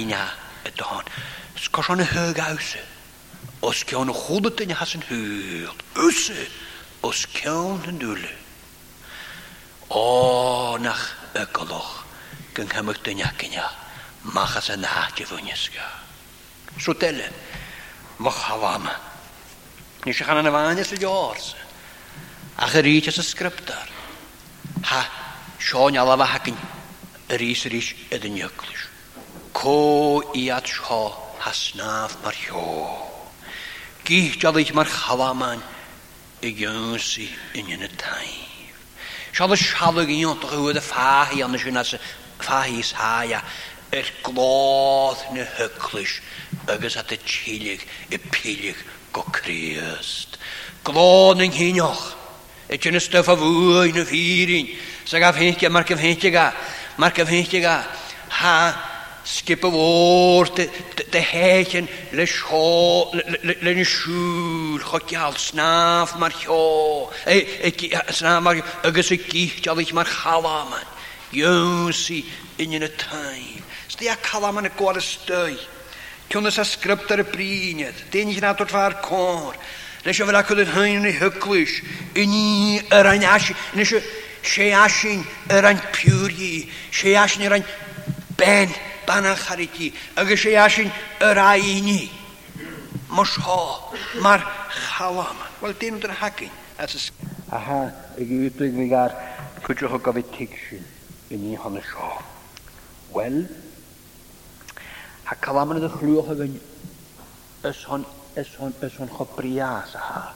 [0.08, 0.30] ja
[0.64, 1.04] het gaan.
[1.54, 2.80] Skars aan een heug huizen.
[3.60, 5.68] Als ik een goede ten has een
[7.00, 7.44] Als ik
[8.00, 8.30] dulle.
[9.88, 11.16] Oh, nacht.
[11.36, 11.98] y golwch
[12.56, 13.66] gyn cymryd dyn iacynia
[14.46, 15.88] as yna hat i fwynysga.
[16.80, 17.34] Sw delen,
[18.20, 18.88] moch hawam.
[20.06, 21.52] Nes i chan yna y fanyas y diors.
[22.58, 23.92] Ach yr eich ys y sgriptar.
[24.90, 25.02] Ha,
[25.60, 26.58] sion ala fa hacyn
[27.32, 28.88] yr eich yr eich ydyn ioglis.
[29.58, 29.78] Co
[30.42, 31.02] i at sio
[31.46, 33.06] hasnaf mar hio.
[34.06, 35.64] Gih jalich mar hafa hawaman
[36.42, 38.47] yn y gynsi yn y tain.
[39.36, 41.92] Siad y sialwg i ond rhywyd y ffahi ond y sy'n as
[42.40, 43.42] ffahi saia
[43.98, 46.16] yr glodd na hyglwys
[46.72, 48.80] agos at y tilig y pilig
[49.16, 50.40] go Christ.
[50.88, 52.04] Glodd yng hynioch.
[52.72, 54.72] Y tyn y stuff a fwy na fyrin.
[55.08, 56.48] Sa'n gaf hyntiga, mar gaf hyntiga,
[57.00, 57.78] mar gaf hyntiga.
[58.42, 58.56] Ha,
[59.28, 60.70] skip a oor de
[61.12, 63.12] de hechen le sho
[63.44, 67.38] le le shul khokyal snaf mar ho e
[67.68, 67.74] e
[68.20, 68.56] snaf mar
[68.88, 70.86] agus e kicht al ich mar khalaman
[71.34, 72.24] yosi
[72.58, 73.60] in in a time
[73.90, 75.58] sti a khalaman a gwar stoi
[76.30, 79.56] Cynnwys a sgrypt ar y briniad, dyn i'ch nad o'r fa'r cor,
[80.04, 81.74] nes o fel ac oedd yn hyn yn ei hyglwys,
[82.20, 83.92] yn i yr ein asyn, nes
[88.38, 88.70] ben,
[89.08, 89.88] banach hariti,
[90.20, 90.92] agus sé asin
[91.24, 92.10] yr aini.
[93.10, 93.62] Mos ho,
[94.22, 94.44] mar
[94.76, 95.40] chalam.
[95.64, 96.52] Wel, dyn nhw'n hagin.
[96.78, 97.78] Aha,
[98.20, 99.16] ag i ydwyd mi gar,
[99.64, 100.84] cwdwch o gofyd tigsyn
[101.34, 102.10] yn ni hon y sio.
[103.16, 103.40] Wel,
[105.32, 106.60] ha calam yn y ddechlwch ag yn
[107.72, 108.04] ys hon,
[108.38, 110.28] ys hon, ys hon chobrias aha.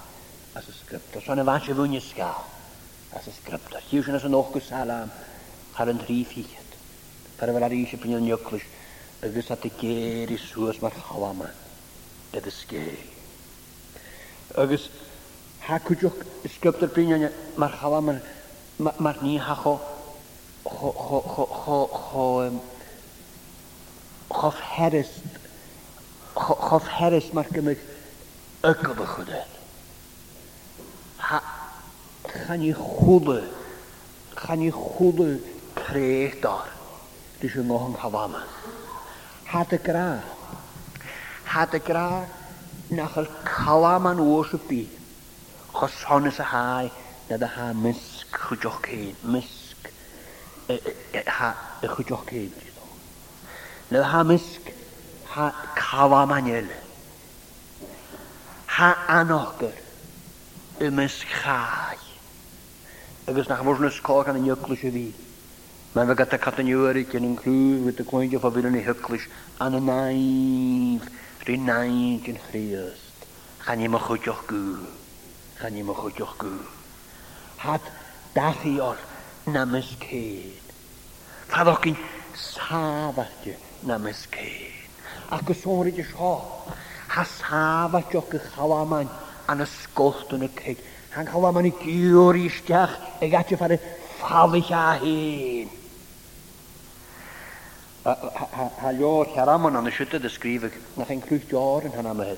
[0.55, 2.47] As y sgript, os hon y fas y e fwyn ysgaf.
[3.19, 5.11] As y sgript, os yw sy'n as yn och gysalam,
[5.81, 6.60] yn rhi ffich.
[7.41, 8.61] Tarafel ar eisiau pyn yn ywclwys.
[9.25, 11.47] Ygys at y geir i sŵs mae'r hawama.
[12.35, 12.99] Dydd ysgei.
[14.61, 14.83] Ygys
[15.65, 17.23] hacwjwch ysgybdr pyn yn
[17.63, 18.13] mae'r hawama.
[19.01, 19.73] Mae'r ni hacho
[20.67, 22.25] cho cho cho cho cho
[24.37, 25.09] chof heres
[26.37, 27.81] chof heres mae'r gymryd
[28.69, 29.55] ygol y chwyded.
[31.25, 31.41] Ha,
[32.29, 33.39] chan i chwlw,
[34.45, 35.31] chan i chwlw
[35.81, 36.69] credor
[37.41, 38.43] dus je nog een yma.
[39.45, 40.23] Had y gra.
[41.43, 42.25] Had y gra
[42.87, 44.89] nach al kawam an oorsupi.
[45.71, 46.91] Goson is a haai
[47.29, 49.15] na de ha misk chujoch kein.
[49.21, 49.79] Misk.
[51.81, 52.51] chwjoch cyn.
[52.53, 52.53] kein.
[53.87, 54.61] Na ha mysg
[55.33, 56.69] ha kawam an yl.
[58.65, 59.73] Ha anogr
[60.79, 61.97] Y misk chaai.
[63.27, 65.05] Agus nach mwyn ysgol gan y nyglwys y fi.
[65.09, 65.29] Ha anogr
[65.91, 69.23] Mae'n fe gata i gen i'n crwg wyt y cwyndio ffa yn ei hyglwys
[69.63, 71.07] an y naif,
[71.47, 73.25] rhi naif yn chriast.
[73.65, 74.59] Chan i'n mychwydioch gw.
[75.59, 76.53] Chan i'n mychwydioch gw.
[77.65, 77.83] Had
[78.37, 78.95] dathiol
[79.57, 80.71] nam ysgyd.
[81.51, 81.99] Faddoch yn
[82.45, 83.43] safach
[83.91, 84.95] nam ysgyd.
[85.39, 86.31] Ac y o'r ydych sio.
[87.17, 89.11] Ha safach o'ch chawaman
[89.51, 90.79] an ysgolt yn y ceg.
[91.19, 92.95] Han chawaman i gyr i stiach.
[93.27, 95.77] Eg atio ffafich a hyn.
[98.03, 102.33] Ha jo cheramon an sitte de skriveg nach en krucht jaren han amhe.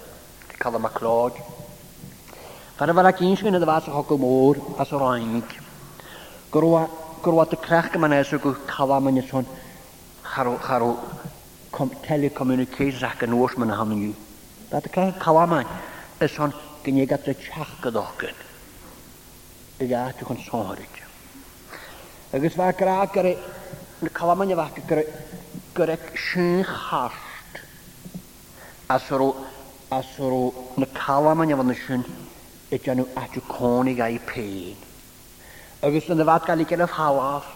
[0.50, 1.40] De kal ma klaag.
[2.76, 5.46] Fan war ek inskene de was hokkel moor as reinig.
[6.52, 6.90] Groa
[7.24, 9.46] groa te krachke man is ook kalamen son
[10.22, 11.00] haro haro
[11.72, 14.14] charw, telecommunications ak en oors man han nu.
[14.70, 15.64] Dat kan kalamen
[16.20, 18.36] is son genegat de chachke dokken.
[19.78, 20.92] Ik ga te kon sonrig.
[22.34, 23.38] Agus waar kraakere,
[24.00, 25.04] de kalamen je wakker
[25.76, 27.60] gyrraeg sy'n chast.
[28.94, 29.28] As rw,
[29.94, 30.40] as rw,
[30.78, 32.04] na calam yn efo'n sy'n,
[32.74, 34.78] ydy nhw adw conig a'i pen.
[35.84, 37.50] Agus yn y fad gael i gyrraeg halaf,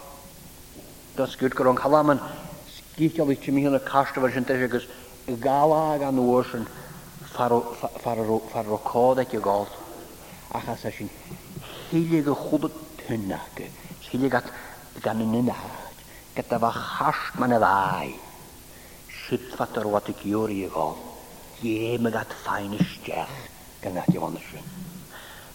[1.16, 2.22] gan sgwyd gyrraeg calam yn,
[2.74, 4.88] sgifio i ti mi hyn o cast o'r sy'n dweud, agus
[5.28, 6.68] y ag a'n o'r sy'n,
[7.34, 9.70] ffarro o cod ac i gold.
[10.58, 11.10] Ac as sy'n,
[11.88, 12.72] hilig y chwbod
[13.08, 13.38] hynna,
[14.10, 14.50] hilig at
[15.04, 15.58] gan yn yna
[16.38, 18.10] gyda fy chas ma'n y ddau.
[19.18, 20.84] Sitfat yr wat y gyr i efo,
[21.66, 23.32] ie my gat ffain i stiach,
[23.82, 24.68] gan nad di hon ysyn.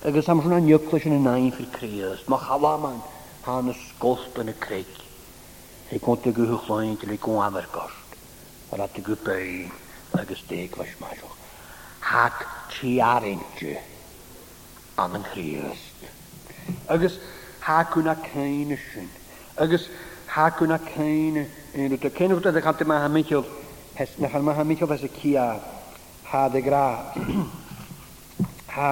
[0.07, 2.99] Agus am sy'n anyglwys sy'n y nain ffyr creus, mae chawa ma'n
[3.47, 4.91] han y sgolp yn y creig.
[5.93, 8.19] Ei gwnt y gwyhwch loen, dyl ei gwnt afer gost.
[8.73, 9.57] Ar at y gwybau,
[10.19, 11.41] agus deg fes maelwch.
[12.09, 12.43] Hag
[12.73, 13.77] ti ar eintio
[14.99, 15.87] am yn creus.
[16.91, 17.15] Agus
[17.69, 19.07] hag hwnna cain ysyn.
[19.63, 19.87] Agus
[20.33, 21.35] Hakuna Cain
[21.77, 23.43] yn y cyn wrth ydych chante mae hamichol
[23.97, 25.43] hes na chan mae hamichol fes y cia
[26.31, 26.79] ha dy gra
[28.73, 28.87] ha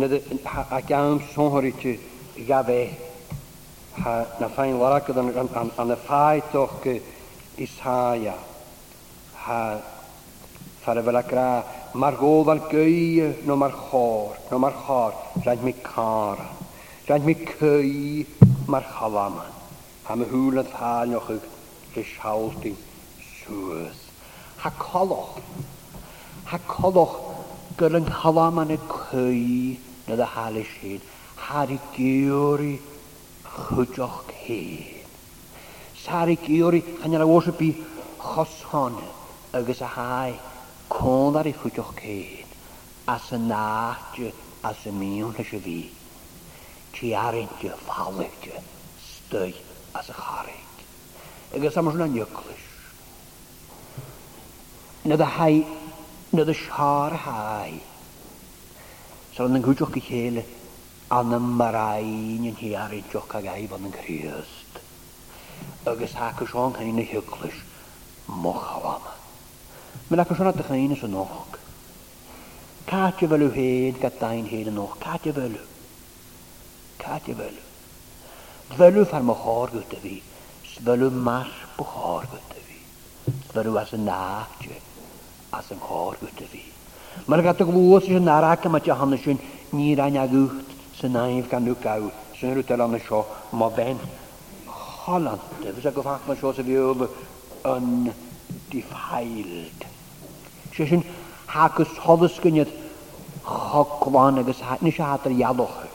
[0.00, 1.92] a gawn sonhori ti
[2.48, 2.78] gafe
[3.98, 5.36] ha na ffain larach yn
[5.92, 6.88] y ffaith o'ch
[7.68, 8.38] isaia
[9.44, 9.60] ha
[10.86, 11.46] fara fel ac ra
[11.92, 16.40] mae'r gof ar gei no mae'r chor no mae'r chor rhaid mi car
[17.12, 17.92] rhaid mi cei
[18.68, 19.57] mae'r chalaman
[20.12, 21.26] am y hŵl yn thân o'ch
[22.00, 22.70] ys hawldi
[23.24, 23.98] sŵs.
[24.62, 25.34] Ha coloch,
[26.48, 27.18] ha coloch
[27.80, 29.42] gyr yng halam yn y cwy
[30.06, 31.04] na dda hal i sydd,
[31.48, 31.64] Ha
[31.96, 32.72] gyr i
[33.48, 35.04] chwydoch cyd.
[35.96, 37.68] Sa Sari gyr i yr awos y bu
[38.24, 38.96] choson
[39.60, 40.32] ygys a hai,
[40.88, 42.44] côn ar i chwydoch cyd.
[43.14, 44.32] as y naadju,
[44.70, 45.78] as y miwn hys fi.
[46.92, 48.52] Ti ar ein dy falig dy,
[49.06, 49.52] stoi
[49.98, 51.54] as a charig.
[51.54, 52.66] Agus am na nioclis.
[55.04, 55.66] Nid y hai,
[56.32, 57.80] nid y siar hai.
[59.34, 60.44] So yn gwydioch i chele,
[61.10, 64.80] anam marain yn hi ar i joch ag ai fan yn gryst.
[65.88, 67.62] Agus hac ys o'n hyn y hyoglis,
[68.28, 69.14] moch awama.
[70.10, 71.56] Mae'n ac ys o'n adach hyn ys yn och.
[72.88, 75.66] Catio fel yw hed gadain hyd yn och, catio fel yw.
[77.00, 77.66] fel yw.
[78.76, 80.16] Svelw far mae hor gyda fi.
[80.74, 81.46] Svelw mas
[81.76, 83.32] bo hor gyda fi.
[83.52, 84.18] Svelw as y na,
[85.58, 86.60] as yng hor gyda fi.
[87.26, 89.40] Mae'n gadw glwys sy'n narach yma ti hannes sy'n
[89.74, 90.68] nir a'n agwt
[91.00, 92.04] sy'n naif gan nhw gaw.
[92.38, 93.20] Sy'n rwyt ar anna sio,
[93.58, 93.98] ma ben
[94.68, 96.98] Holland Fes ag o ffach mae sio sef yw'r
[97.72, 97.88] yn
[98.68, 101.04] Sio Sy'n
[101.56, 102.70] hagos hoddysgyniad
[103.48, 105.78] chogwan agos hagnis adr ialwch.
[105.88, 105.90] E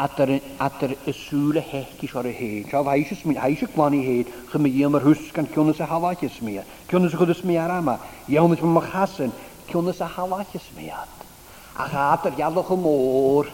[0.00, 2.64] atar ysúla hechti sor a héin.
[2.70, 6.40] Sá bhaisas mi haisach bláni héin chu mi dhéam ar hús gan cionas a haláis
[6.40, 6.56] mi.
[6.88, 7.98] Cionas chud is mi ar ama.
[8.28, 9.32] Dhéamas mo chasan
[9.68, 10.48] cionas a haláis
[10.90, 11.16] at.
[11.78, 13.46] A chatar gealach go mór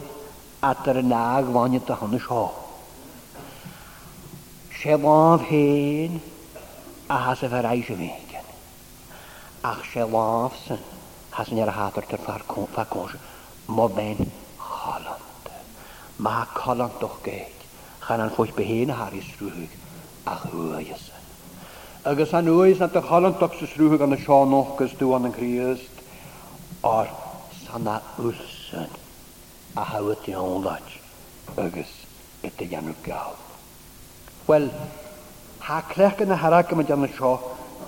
[0.62, 2.53] atar an náag bhaine a hana seo.
[4.70, 4.92] Sé
[7.09, 8.11] a has a
[9.64, 10.01] Ach sé
[11.32, 13.16] has an ar a hátar
[13.68, 14.16] mo ben
[14.59, 15.15] chala
[16.18, 17.52] ma colan doch geig,
[18.06, 19.72] Chan an fwys behen har i srwhwg
[20.24, 20.36] a
[20.80, 21.24] ysyn.
[22.08, 25.10] Agus an oes an dach colan doch sy'n srwhwg an y sian och Ochgus dwi
[25.16, 25.98] an yng Nghyrst,
[26.86, 27.10] o'r
[27.64, 28.88] sanna ulsyn
[29.76, 30.88] a hawyd i lach,
[31.60, 31.92] agus
[32.46, 33.36] y dy ianw gael.
[34.48, 34.70] Wel,
[35.68, 37.34] ha clech yn y harag yma dan y sio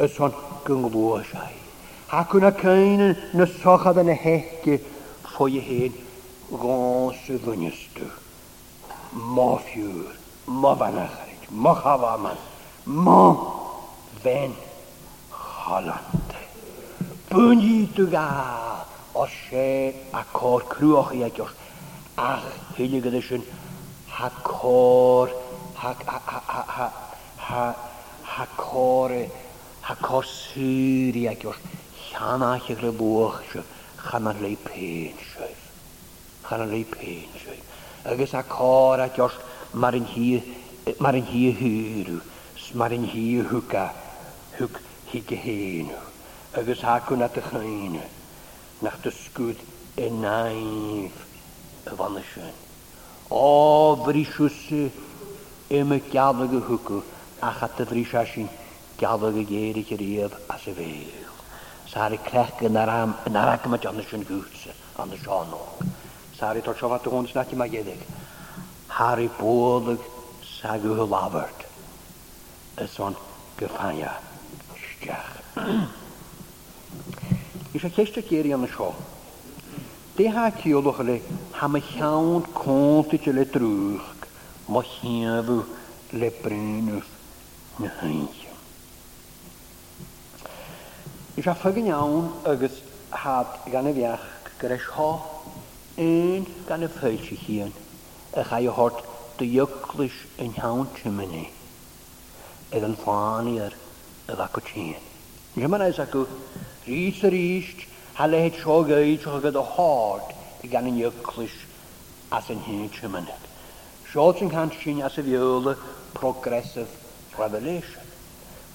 [0.04, 1.54] ys hon gynglwys ai.
[2.12, 4.82] Ha cwna cain yn ysochad yn y hech hegi
[5.24, 6.04] ffwy i hen
[6.51, 7.76] gans mo
[9.34, 10.05] Ma fjur,
[10.46, 12.36] mo vanachrit, ma havaman,
[12.84, 13.53] ma
[14.22, 14.53] ven
[19.20, 21.51] o se a cor akor i agos.
[22.18, 22.44] ach
[22.76, 23.42] hiligedishun,
[24.09, 25.28] hakor,
[25.74, 26.92] hak, ha, ha, ha, ha,
[27.38, 27.74] ha,
[28.24, 29.30] hakore,
[29.82, 31.57] hakor syri yakos,
[32.11, 33.42] chanachigre buach,
[34.09, 35.55] chanar lei pen, shay
[36.49, 38.09] chan an réipéin se.
[38.09, 39.32] Agus a cá a jos
[39.74, 40.07] mar in
[40.99, 42.20] mar in hí húú,
[42.74, 43.90] mar in hi hwga,
[44.57, 45.99] hwg hi go
[46.61, 48.01] agus hácun at y chréine
[48.82, 49.57] nach de scuúd
[49.96, 51.11] i naimh
[51.86, 52.53] a bhana sin.
[53.30, 54.90] Á bhrí siúsa
[55.70, 57.03] ime ceabla go thucu
[57.42, 58.49] a chatta bhrí se sin
[58.99, 60.57] ceabla go géir go riamh a
[61.88, 65.88] sa crech yn ar yn ar am nar acha an sin gúsa an na seánóg.
[66.39, 68.01] Sari to zovat te ons dat je maar jedek.
[68.86, 70.01] Hari poorlijk
[70.41, 70.93] sagu
[72.74, 73.16] Het zo'n
[73.57, 74.18] gefanja.
[77.72, 78.95] Ich het gisteren keer de school.
[80.14, 81.20] Die haak je logele.
[81.51, 84.03] Hamme gaan komt le terug.
[84.64, 85.62] Mocht je
[86.11, 87.05] le prunus.
[87.76, 88.47] Ne hintje.
[91.34, 92.30] Is dat vuggin aan.
[92.45, 95.16] Agus had gaan we
[95.99, 97.72] een gan y ffeilse hun,
[98.38, 99.01] a chai o hort
[99.40, 101.40] dyoglis yn iawn tymynu,
[102.70, 103.74] edd yn ffani ar
[104.30, 104.92] y ddac o tîn.
[105.57, 106.22] Nid yma'n eis acw,
[106.86, 107.82] rhys yr isht,
[108.20, 110.30] hale het sio gyd sio gyd o hort
[110.62, 111.57] i gan y yglis
[112.30, 113.34] as yn hyn tymynu.
[114.12, 115.76] Sio sy'n cant sy'n as y fiol y
[116.14, 116.94] progresif
[117.40, 118.07] revelation.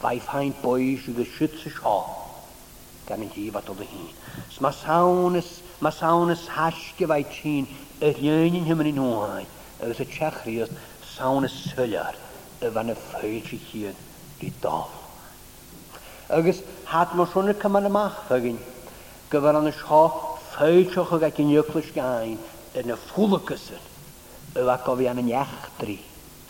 [0.03, 1.97] Fai ffain boi sy'n gysyd sy'n sio
[3.07, 4.11] gan y dîf at o dy hun.
[4.51, 7.65] Sma sawn ys Mae sawn y sasg y fai tîn,
[7.99, 9.49] y rhywun yn un oed,
[9.83, 9.99] agos
[10.47, 10.71] y oedd
[11.09, 12.15] sawn y syliar,
[12.63, 13.97] y fan y ffeid i chi'n
[14.39, 14.85] di dol.
[16.31, 16.61] Agos
[16.93, 18.61] hat mae sôn y cymal y mach fagyn,
[19.33, 20.01] gyfer an y sio
[20.53, 22.39] ffeidioch ag ac yn yclwys gain,
[22.79, 23.87] yn y ffwl y gysyn
[24.53, 25.97] y fa gofio an y iachdri,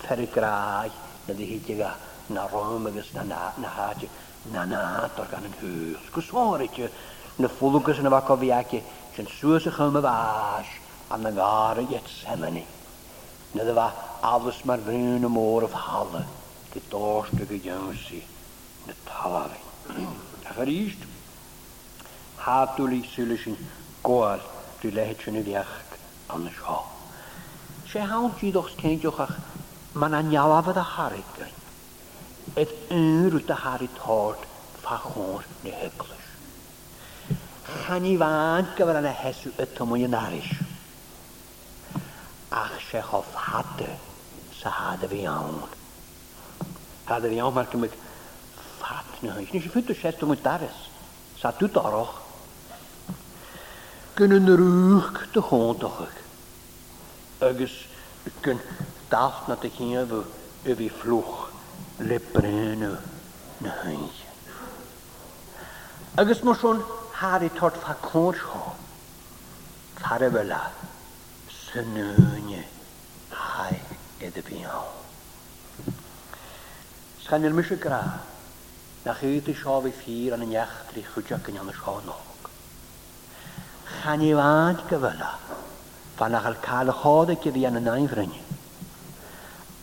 [0.05, 0.91] fer y grau,
[1.25, 1.95] na ddihidiga,
[2.35, 4.13] na rhwm agos na na, na hadio,
[4.53, 4.83] na na,
[5.17, 5.97] dor gan yn hwyl.
[6.19, 6.83] Gwsor eich,
[7.41, 10.69] na ffwl y fa gofi ac yn sy'n sŵs ych ym y fas
[11.13, 12.63] a na ngar y Gethsemane.
[13.53, 13.87] Nid yfa
[14.25, 16.23] addys mae'r fyn y môr of hala,
[16.73, 18.21] dy dost y gydiansi,
[18.87, 19.59] na talari.
[20.49, 21.05] Ac ar eist,
[22.47, 23.59] hadwl i sylw sy'n
[24.07, 24.41] gwael
[24.81, 25.75] dwi lehet sy'n y ddiach
[26.33, 26.79] an y sio.
[27.93, 29.37] Se hawn gyd o'ch ceintiwch ach,
[29.93, 31.53] mae'n anialaf a harig gyn.
[32.57, 34.49] Edd un rwyt a harig tord
[34.83, 36.22] fachor neu hyglwys
[37.87, 40.51] hani fan gyfer yna hesw y tymwy yn arish.
[42.53, 43.87] Ach se chof hadu
[44.57, 45.57] sa hadu fi iawn.
[47.09, 47.95] Hadu fi iawn mae'r gymryd
[48.61, 49.47] ffat na hyn.
[49.53, 50.83] Nes i ffyd o ses tymwy daris.
[51.41, 52.15] Sa dwi doroch.
[54.17, 56.21] Gyn yn rwych dy hwndoch ag.
[57.49, 57.77] Agus
[58.45, 58.61] gyn
[59.11, 60.21] dalt na dy hyn efo
[60.63, 61.47] fi flwch
[62.05, 62.93] le brenu
[63.65, 64.11] na hynny.
[66.21, 66.53] Agus mae
[67.23, 68.75] här i tårt fakonjo
[70.03, 70.61] farevela
[71.65, 72.59] sönöne
[73.43, 73.75] hai
[74.25, 74.83] edebinao
[77.25, 78.01] skanil mishkra
[79.05, 82.41] nachit shavi fir an nyachtri khujakin an shanog
[83.93, 85.31] khanivat kavela
[86.19, 88.39] vanachal kal khode ke vi an nainvreni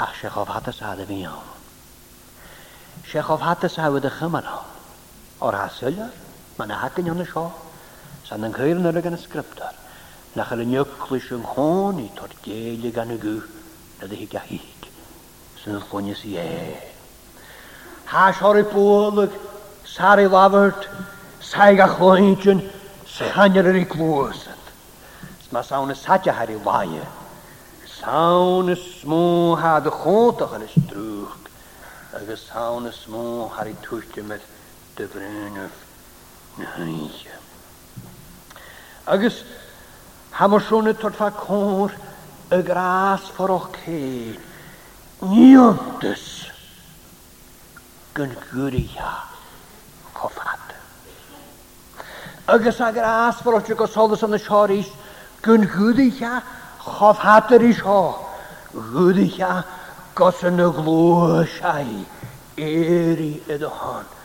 [0.05, 1.41] ach shekhov hatas hadevin
[3.13, 4.57] shekhov hatas hawe de khamala
[5.43, 5.55] اور
[6.61, 7.45] man hakin hon sho
[8.29, 9.73] san an khair na gan skriptar
[10.37, 13.37] na khal nyok klishun khoni tor gele gan gu
[14.01, 14.81] na de higa hik
[15.63, 16.77] sun khoni si e
[18.13, 19.33] ha shori puluk
[19.95, 20.89] sari lavert
[21.55, 22.61] saiga khoinchun
[23.17, 24.59] sahaner ri klosat
[25.49, 27.03] sma sauna satya hari vaye
[27.99, 29.27] sauna smo
[29.61, 31.49] ha de khonta khal struk
[32.19, 34.43] agus sauna smo hari tuchte met
[34.97, 35.71] de brune
[39.07, 39.45] agus
[40.33, 41.91] hamasúna tufa cór
[42.51, 44.37] a grás forach cé
[45.21, 46.23] Níontas
[48.15, 49.11] gon gúíthe
[50.17, 50.69] chofat.
[52.49, 54.89] Agus a grás forte go solas an na seirís
[55.45, 56.33] gon gúdaíthe
[56.87, 57.99] chofhatar í seo,
[58.73, 59.53] gúdaíthe
[60.15, 62.01] go san na gló seí
[62.57, 64.20] éirí a do hána.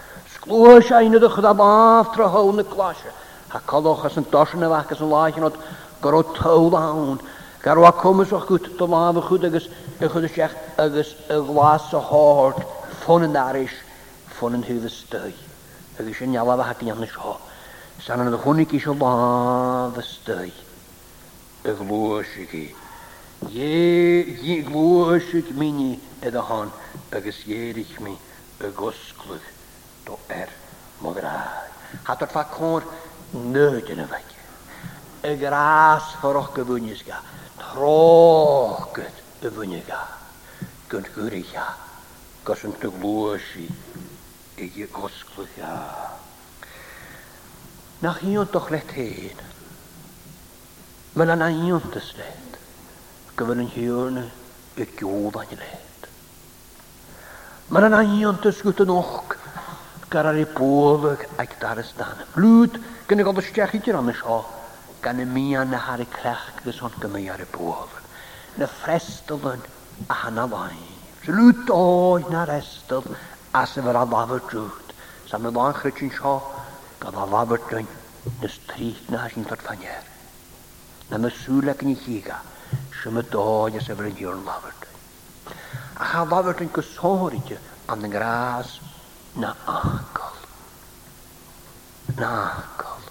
[0.46, 3.10] Lwys ein ydych chyd am aftra hawn y glasio.
[3.50, 5.56] Ha colwch as yn dosan y fach as yn lachen oed
[6.04, 7.18] goro tawl awn.
[7.64, 11.16] Gar wa cwmys o'ch gwyd dy laf y chwyd agos y chwyd y siach agos
[11.34, 12.60] y glas o hord
[13.02, 13.74] ffôn yn arish
[14.36, 15.34] ffôn yn hydd ystau.
[15.98, 17.40] Agos yn ialaf a hagin iawn y sio.
[18.06, 20.46] San yn y chwnig isio laf ystau.
[21.66, 22.80] Y glwys i gyd.
[23.50, 26.70] Ie, glwysig mini edrych hon,
[27.18, 28.14] agos ierich mi
[28.64, 29.55] y gosglwg.
[30.06, 30.48] doktor
[31.00, 31.70] Mograj.
[32.04, 32.84] Hát ott fakon
[33.30, 34.24] nöjtjön vagy.
[35.22, 37.22] Egy rász farok övönyüzgá.
[37.58, 40.18] Tróköt övönyügá.
[40.88, 41.78] Könt körigá.
[42.44, 43.70] Köszöntök lósi.
[44.56, 46.10] Egy oszklugá.
[48.00, 49.36] Nach jontok lett hén.
[51.14, 52.58] Men an an jontes lett.
[53.36, 54.32] Kövön en hjörne.
[54.78, 56.08] Ett jódan lett.
[57.68, 59.35] Men an an jontes gutten och.
[60.10, 62.20] gar ar ei bólag ag dar ysdan.
[62.36, 62.76] Blwyd,
[63.10, 64.36] gan gofod ysdiach i dyr am ysio,
[65.02, 67.94] gan y mian an a har y crech gys hon gymau ar y bólag.
[68.60, 69.64] Na ffrestol yn
[70.10, 70.78] a hana lai.
[71.26, 73.08] Lwyd oi na restol
[73.58, 74.94] a sef yr a lafod drwyd.
[75.26, 76.36] Sa mi lan chrytyn sio,
[77.02, 80.04] gael a lafod drwyd nes trith na sy'n dod ffanier.
[81.10, 81.34] Na mae
[81.74, 82.42] ac yn ei chiga,
[83.02, 85.58] sy'n mynd dod a sef yr yn diwrn lafod drwyd.
[85.98, 87.58] A chael lafod drwyd gysori ti,
[87.90, 88.78] an yn gras,
[89.36, 90.36] na agol.
[92.18, 93.04] Na agol.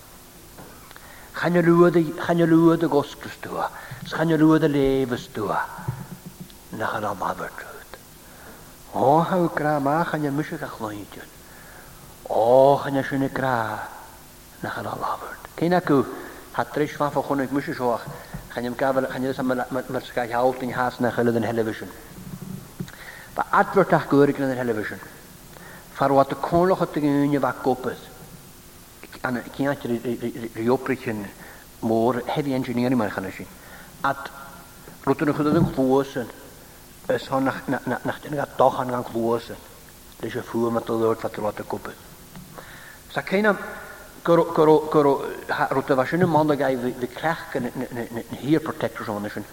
[1.36, 1.62] Chan y
[2.48, 3.68] lwyd y gosg ystwa,
[4.08, 4.72] chan y lwyd y e.
[4.74, 6.76] lef ystwa, e.
[6.78, 7.98] na chan am afertrwyd.
[8.94, 11.28] O, haw gra ma, chan y mysig a chloedion.
[12.30, 13.82] O, chan y sy'n y gra,
[14.62, 15.50] na chan am afert.
[15.58, 16.00] Cyn ac yw,
[16.56, 18.06] hatrych fan fo chwnnw, mysig sioach,
[18.54, 21.92] chan ym gafel, chan ym mae'r sgai hawlt yn has na chylid yn television.
[23.36, 25.02] Ba advertach gwyrig yn television
[25.94, 28.00] farwad y cwnloch at y gynnu fa gwbyd.
[29.24, 29.84] Anna, gynnad
[30.58, 31.20] rhywbryd hyn
[31.86, 33.48] môr heavy engineering mae'n chan ysyn.
[34.04, 34.26] At
[35.06, 36.32] rwydyn nhw'n chwyddoedd yn chlwysyn,
[37.14, 39.60] ys hon nach dyn nhw'n doch an gan chlwysyn.
[40.22, 42.62] Leis y ffwyr mae dod o'r tlatelot y gwbyd.
[43.14, 43.60] Sa cain am
[44.26, 47.70] gyrw rwydyn fas yn y mond o gai fy crach yn
[48.42, 49.46] hir protectors o'n ysyn.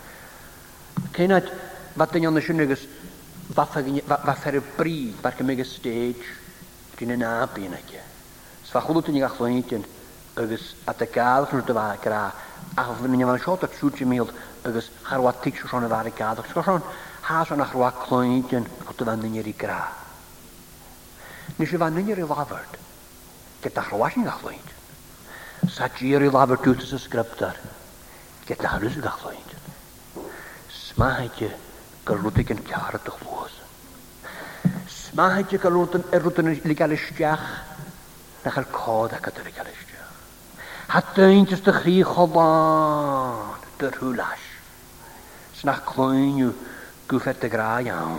[1.15, 1.51] Cain at,
[1.95, 2.63] fat dyn nhw'n ysyn
[3.49, 6.27] fath ar y bri, bar gymig y stage,
[6.97, 8.03] dyn yn abi yn ag e.
[8.67, 9.85] Sfa chwlwt yn i gall o'n eityn,
[10.39, 12.21] agos at y nhw'n dyfa gra,
[12.77, 14.31] a fyddwn yn fan siot ar trwy'r mild,
[14.67, 16.51] agos harwa tig sy'n y fawr y gadwch.
[16.53, 16.85] Sgwrs o'n
[17.27, 19.81] has o'n achrwa clon eityn, gwrdd y fan ni'n i gra.
[21.57, 22.77] Nes i fan ni'n i lafyrd,
[23.65, 24.77] gyda harwa sy'n gall o'n
[25.71, 27.59] Sa gyr i lafyrd dwi'n sysgrybdar,
[28.47, 29.75] gyda harwa sy'n gall o'n eityn.
[30.77, 31.59] Sma eityn,
[32.09, 33.57] galwtig yn tiarad o'ch fwys.
[34.91, 37.43] Smahid i galwyd yn erwyd yn legal ysdiach,
[38.41, 40.57] na chael cod ac ydyn legal ysdiach.
[40.95, 44.47] Hadyn jyst y chri cholan, dyr hwlas.
[45.59, 46.53] Sna'ch clwyn yw
[47.11, 48.17] gwffet y gra iawn.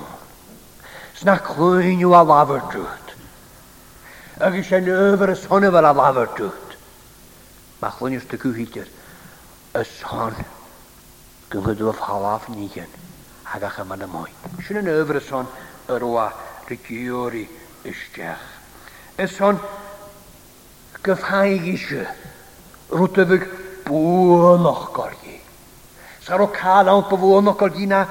[1.18, 3.14] Sna'ch clwyn yw a lafod drwyd.
[4.42, 6.78] Ac eisiau nyfer y sonyf ar a lafod drwyd.
[7.82, 8.92] Mae chlwyn ysdw gwhydir
[9.74, 10.38] y son
[11.50, 11.96] gynghydd o
[12.48, 13.01] ni nigen
[13.52, 14.30] hag ach yma ymwy.
[14.64, 15.48] Sŵn yn yfyr hon
[15.92, 16.28] yr oa
[16.70, 17.42] rygiwr i
[17.90, 18.44] ysdech.
[19.20, 19.58] Ys hon
[21.04, 22.06] gyfhaig isio
[22.96, 23.44] rwtyfyg
[23.84, 25.36] bwyn o'ch gorgi.
[26.24, 28.04] Sa'r o cael awn bwyn o'ch gorgi na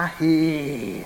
[0.00, 1.04] a hyn.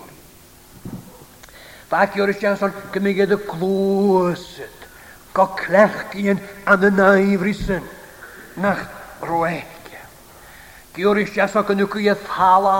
[1.91, 4.79] Fac Fag i'r ysdiach son gymigedd y glwysyd.
[5.35, 6.39] Go clech gyn
[6.71, 7.83] an y naif rysyn.
[8.63, 8.87] Nach
[9.27, 9.67] roeg.
[10.95, 12.71] Gyr ysdiach son gynnwch i ethal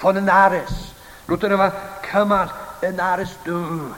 [0.00, 0.92] von nares.
[1.28, 2.50] naris kamar
[2.82, 3.96] nares dunch.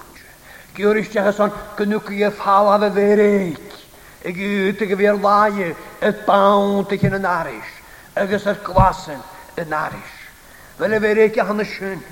[0.75, 3.59] Gjöristjason kunukje fava verik.
[4.23, 7.65] Ik utige weer laaie het paunt in een naris.
[8.13, 9.21] Agus er kwassen
[9.55, 10.19] in naris.
[10.77, 12.03] Wel verik je hanne schön.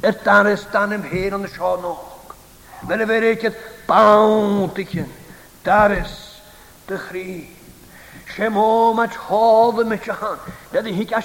[0.00, 2.34] Er um, tares dan hem heer aan de schaanok.
[2.86, 5.12] Wel verik het paunt in.
[5.62, 6.42] Daar is
[6.86, 7.56] de griep.
[8.28, 9.14] Shemo mat
[9.88, 10.38] met je hand.
[10.70, 11.16] Dat ik ik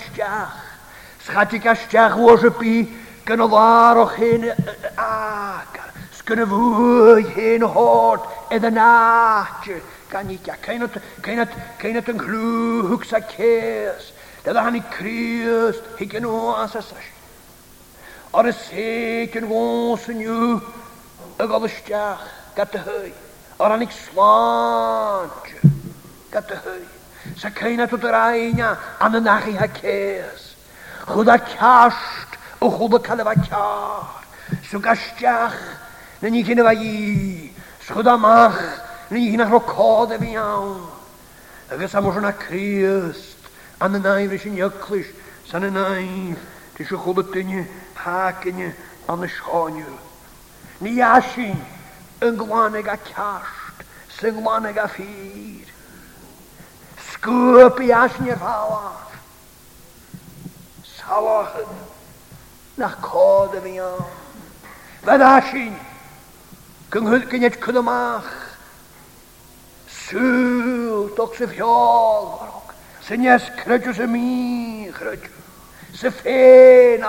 [1.24, 2.72] Schadig astiach oes y bi,
[3.24, 4.44] gan o ddar o chyn
[5.00, 9.78] agar, sgan y fwy hyn o hod, edd yn atio,
[10.12, 14.10] gan i gael ceinat, ceinat, ceinat yn chlwg a ces,
[14.44, 17.10] dedd a hannu Crist, higyn o as as as
[18.34, 20.54] Ar y seg yn gos yn yw,
[21.40, 21.70] y gol
[22.58, 23.14] gat y hwy,
[23.64, 23.92] ar hannu
[26.34, 26.80] gat y hwy.
[27.40, 30.50] Sa ceinat o dyr aina, am y nachi ha ces.
[31.06, 34.08] Chwda casht o chwda calfa car.
[34.68, 35.58] Sw gashtiach
[36.22, 37.52] na ni cyn efa i.
[37.86, 38.56] Sgwda mach
[39.12, 40.80] na ni cyn efa cod efi iawn.
[41.72, 43.52] Agus am o'n Crist
[43.84, 45.12] an y naif rys yn iaclis
[45.50, 46.40] san y naif.
[46.78, 47.66] Ti sio chwda dyni
[48.00, 48.72] hacyni
[49.12, 50.00] an y sionio.
[50.80, 51.60] Ni asyn
[52.24, 52.68] yn a
[54.14, 55.68] sy'n a ffyr.
[57.84, 59.12] i asyn i'r
[61.06, 61.68] talachen.
[62.78, 63.92] Na kóda mi á.
[65.06, 65.74] Vad á sín.
[66.92, 68.30] Kung hul kynet kuda mach.
[70.02, 72.24] Súl tók sif hjál
[74.14, 74.88] mi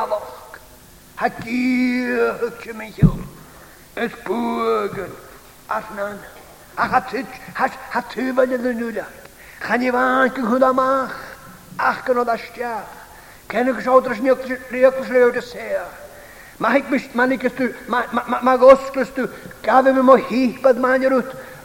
[0.03, 0.53] alok.
[1.17, 2.93] Ha gíl hukki
[3.97, 5.15] Es burgen
[5.69, 6.21] Arnan.
[6.77, 7.15] Ach, hat
[7.55, 9.07] hat, hat tüvelin nüla.
[9.61, 11.15] Chani vanki hudamach.
[11.79, 12.29] Ach, gönod
[13.49, 14.37] Kenne ich auch das nicht
[14.79, 15.87] rückschlöde sehr.
[16.59, 19.29] Mach ich mich, man ich du, mag osklus du,
[19.63, 21.25] gabe mir mo hich bad manje rut,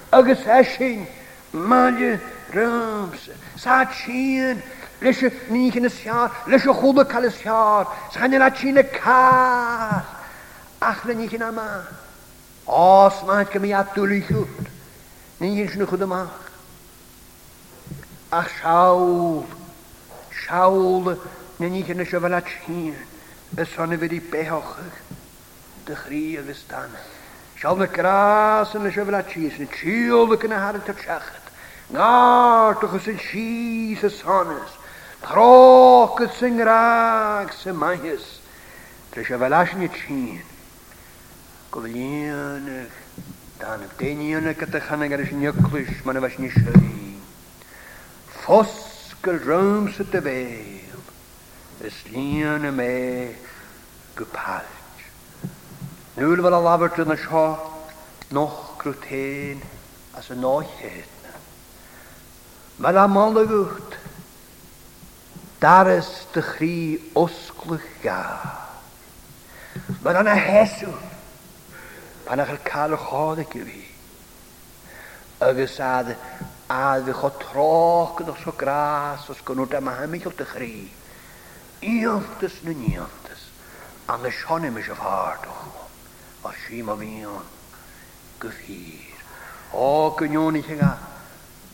[0.10, 1.06] agus eschin,
[1.54, 2.20] manje
[2.54, 3.20] rams,
[3.56, 4.62] saat chien,
[5.00, 10.04] lishe nich in es jaar, lishe goede kalis Jahr, seine la chine kaas,
[10.80, 11.86] achle nich in ama.
[12.66, 14.48] Os maat kem ja tulichut,
[15.38, 16.32] nich in schnu goede mach.
[18.32, 19.46] Ach schau,
[20.32, 21.14] schau, schau,
[21.60, 22.95] na ní na seo bhile tíín
[23.62, 24.93] is sanna bhí béthachah
[25.86, 26.89] de chrí agus tan.
[27.60, 31.22] Seá na grás na seo bhile tíos na tíolala na hátar teachad.
[31.91, 34.72] Nátuchas sin sí sa sanas,
[35.22, 38.39] Trágad sin ráag sa maihis,
[39.12, 40.41] Tre seo bhile sin na tíín,
[41.72, 42.93] go bh líanach
[43.60, 46.93] Dan y deinio'n y gyda chanag ar ysyn ioclwys, mae'n y fasyn i syri.
[49.43, 50.79] rhwm sydd dy
[51.82, 52.94] is líana mé
[54.18, 54.98] go páilt.
[56.18, 57.46] Núil bhfuil a labhart na seo
[58.36, 59.62] noch crutéin
[60.20, 61.34] as an náchéna.
[62.84, 63.94] Mar a málaút
[65.64, 66.76] daris de chri
[67.24, 68.20] osglach ga.
[70.04, 70.92] Mar anna hesú
[72.26, 73.84] pan achar cael cháda go bhí.
[75.48, 76.08] Agus ad
[76.70, 80.74] ad bhí cho troch gyda so gras os gynnwyd am hamill o dy chri
[81.82, 83.48] íontas na níontas
[84.08, 85.54] an na seanimis a bhharú
[86.42, 87.44] a sí a bhíon
[88.40, 89.16] go hír.
[89.72, 90.92] Ó goneonaithe ga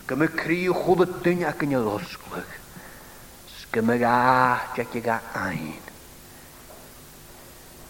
[0.08, 2.54] go me crí chuda duine a gonne losclach,
[3.72, 5.82] go me gáte ga ein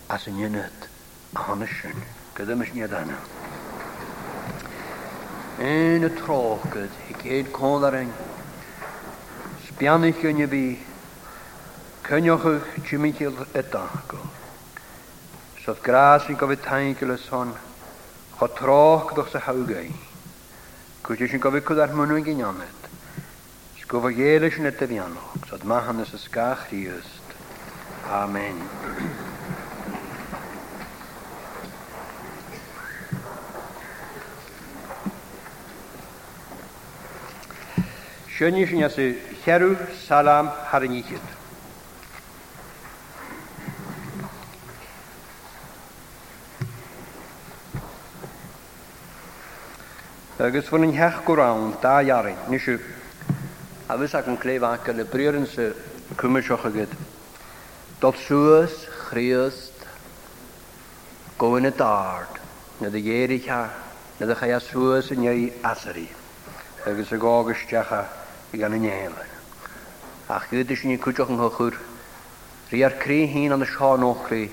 [0.10, 0.88] as an nnnead
[1.36, 2.00] a hanne sin
[2.36, 3.20] go imis ní anna.
[5.60, 8.10] Ein y trogyd, i gyd côn ar ein,
[9.68, 10.64] sbiannu llynio fi,
[12.06, 14.22] Cyniochwch jymigil y dagol.
[15.64, 17.50] Sodd gras yn gofyd tain gael y son,
[18.38, 19.86] cho troch gydwch sy'n hawgau.
[21.18, 22.86] eich yn gofyd cwyd ar mwynhau gynionet.
[23.82, 27.34] Sgwfa gael eich yn y dyfianog, sodd mahan ys ysgach rhywst.
[28.06, 28.62] Amen.
[38.38, 41.34] Siwni sy'n yasau Salam Harnichyd.
[50.46, 51.36] agus bhfuin an heach go
[51.84, 52.80] da iari, níisiú.
[53.90, 55.72] A fys ac yn ach an yn le bríann sa
[56.18, 56.86] cumiseocha go.
[58.00, 58.74] Dat suas
[59.10, 59.74] chríast
[61.40, 62.38] gohanna dáard
[62.80, 63.48] na a dhéirithe
[64.20, 66.06] na a cha sŵas yn ei asarí
[66.86, 68.06] agus y gog gágustecha
[68.54, 68.92] i gan y
[70.28, 71.76] A chyd ysyn ni cwtioch yn chuchur
[72.72, 74.50] Rhi ar cri hyn an y sian ochri,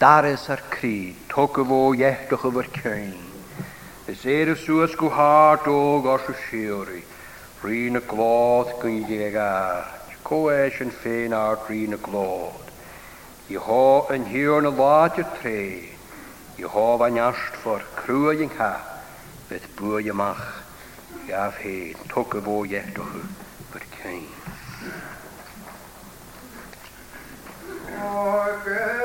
[0.00, 2.68] dar ar cri, tu go bhó dhéchtach a bhar
[4.10, 6.98] Is éidir suas go hátóg á se siúí,
[7.62, 9.86] rí na glád gon dhégá,
[10.26, 12.66] cóéis an féin á rí na glád.
[13.50, 15.94] I há an hiúr na láide tré,
[16.58, 18.72] I há an neast for cruúing ha,
[19.48, 20.42] bit buú amach,
[21.30, 23.06] Gaaf hé tu a bhóhéachú
[23.70, 24.26] bur céin.
[28.02, 28.99] Oh, good.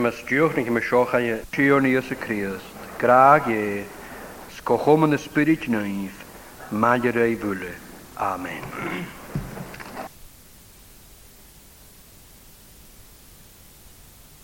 [0.00, 1.20] me stiwch ni me sioch a
[1.52, 2.72] tio ni ys y Crist.
[3.02, 3.84] Graag e,
[4.56, 6.24] sgochom yn y spirit nyf,
[6.72, 7.74] mae'r ei fwle.
[8.32, 9.18] Amen.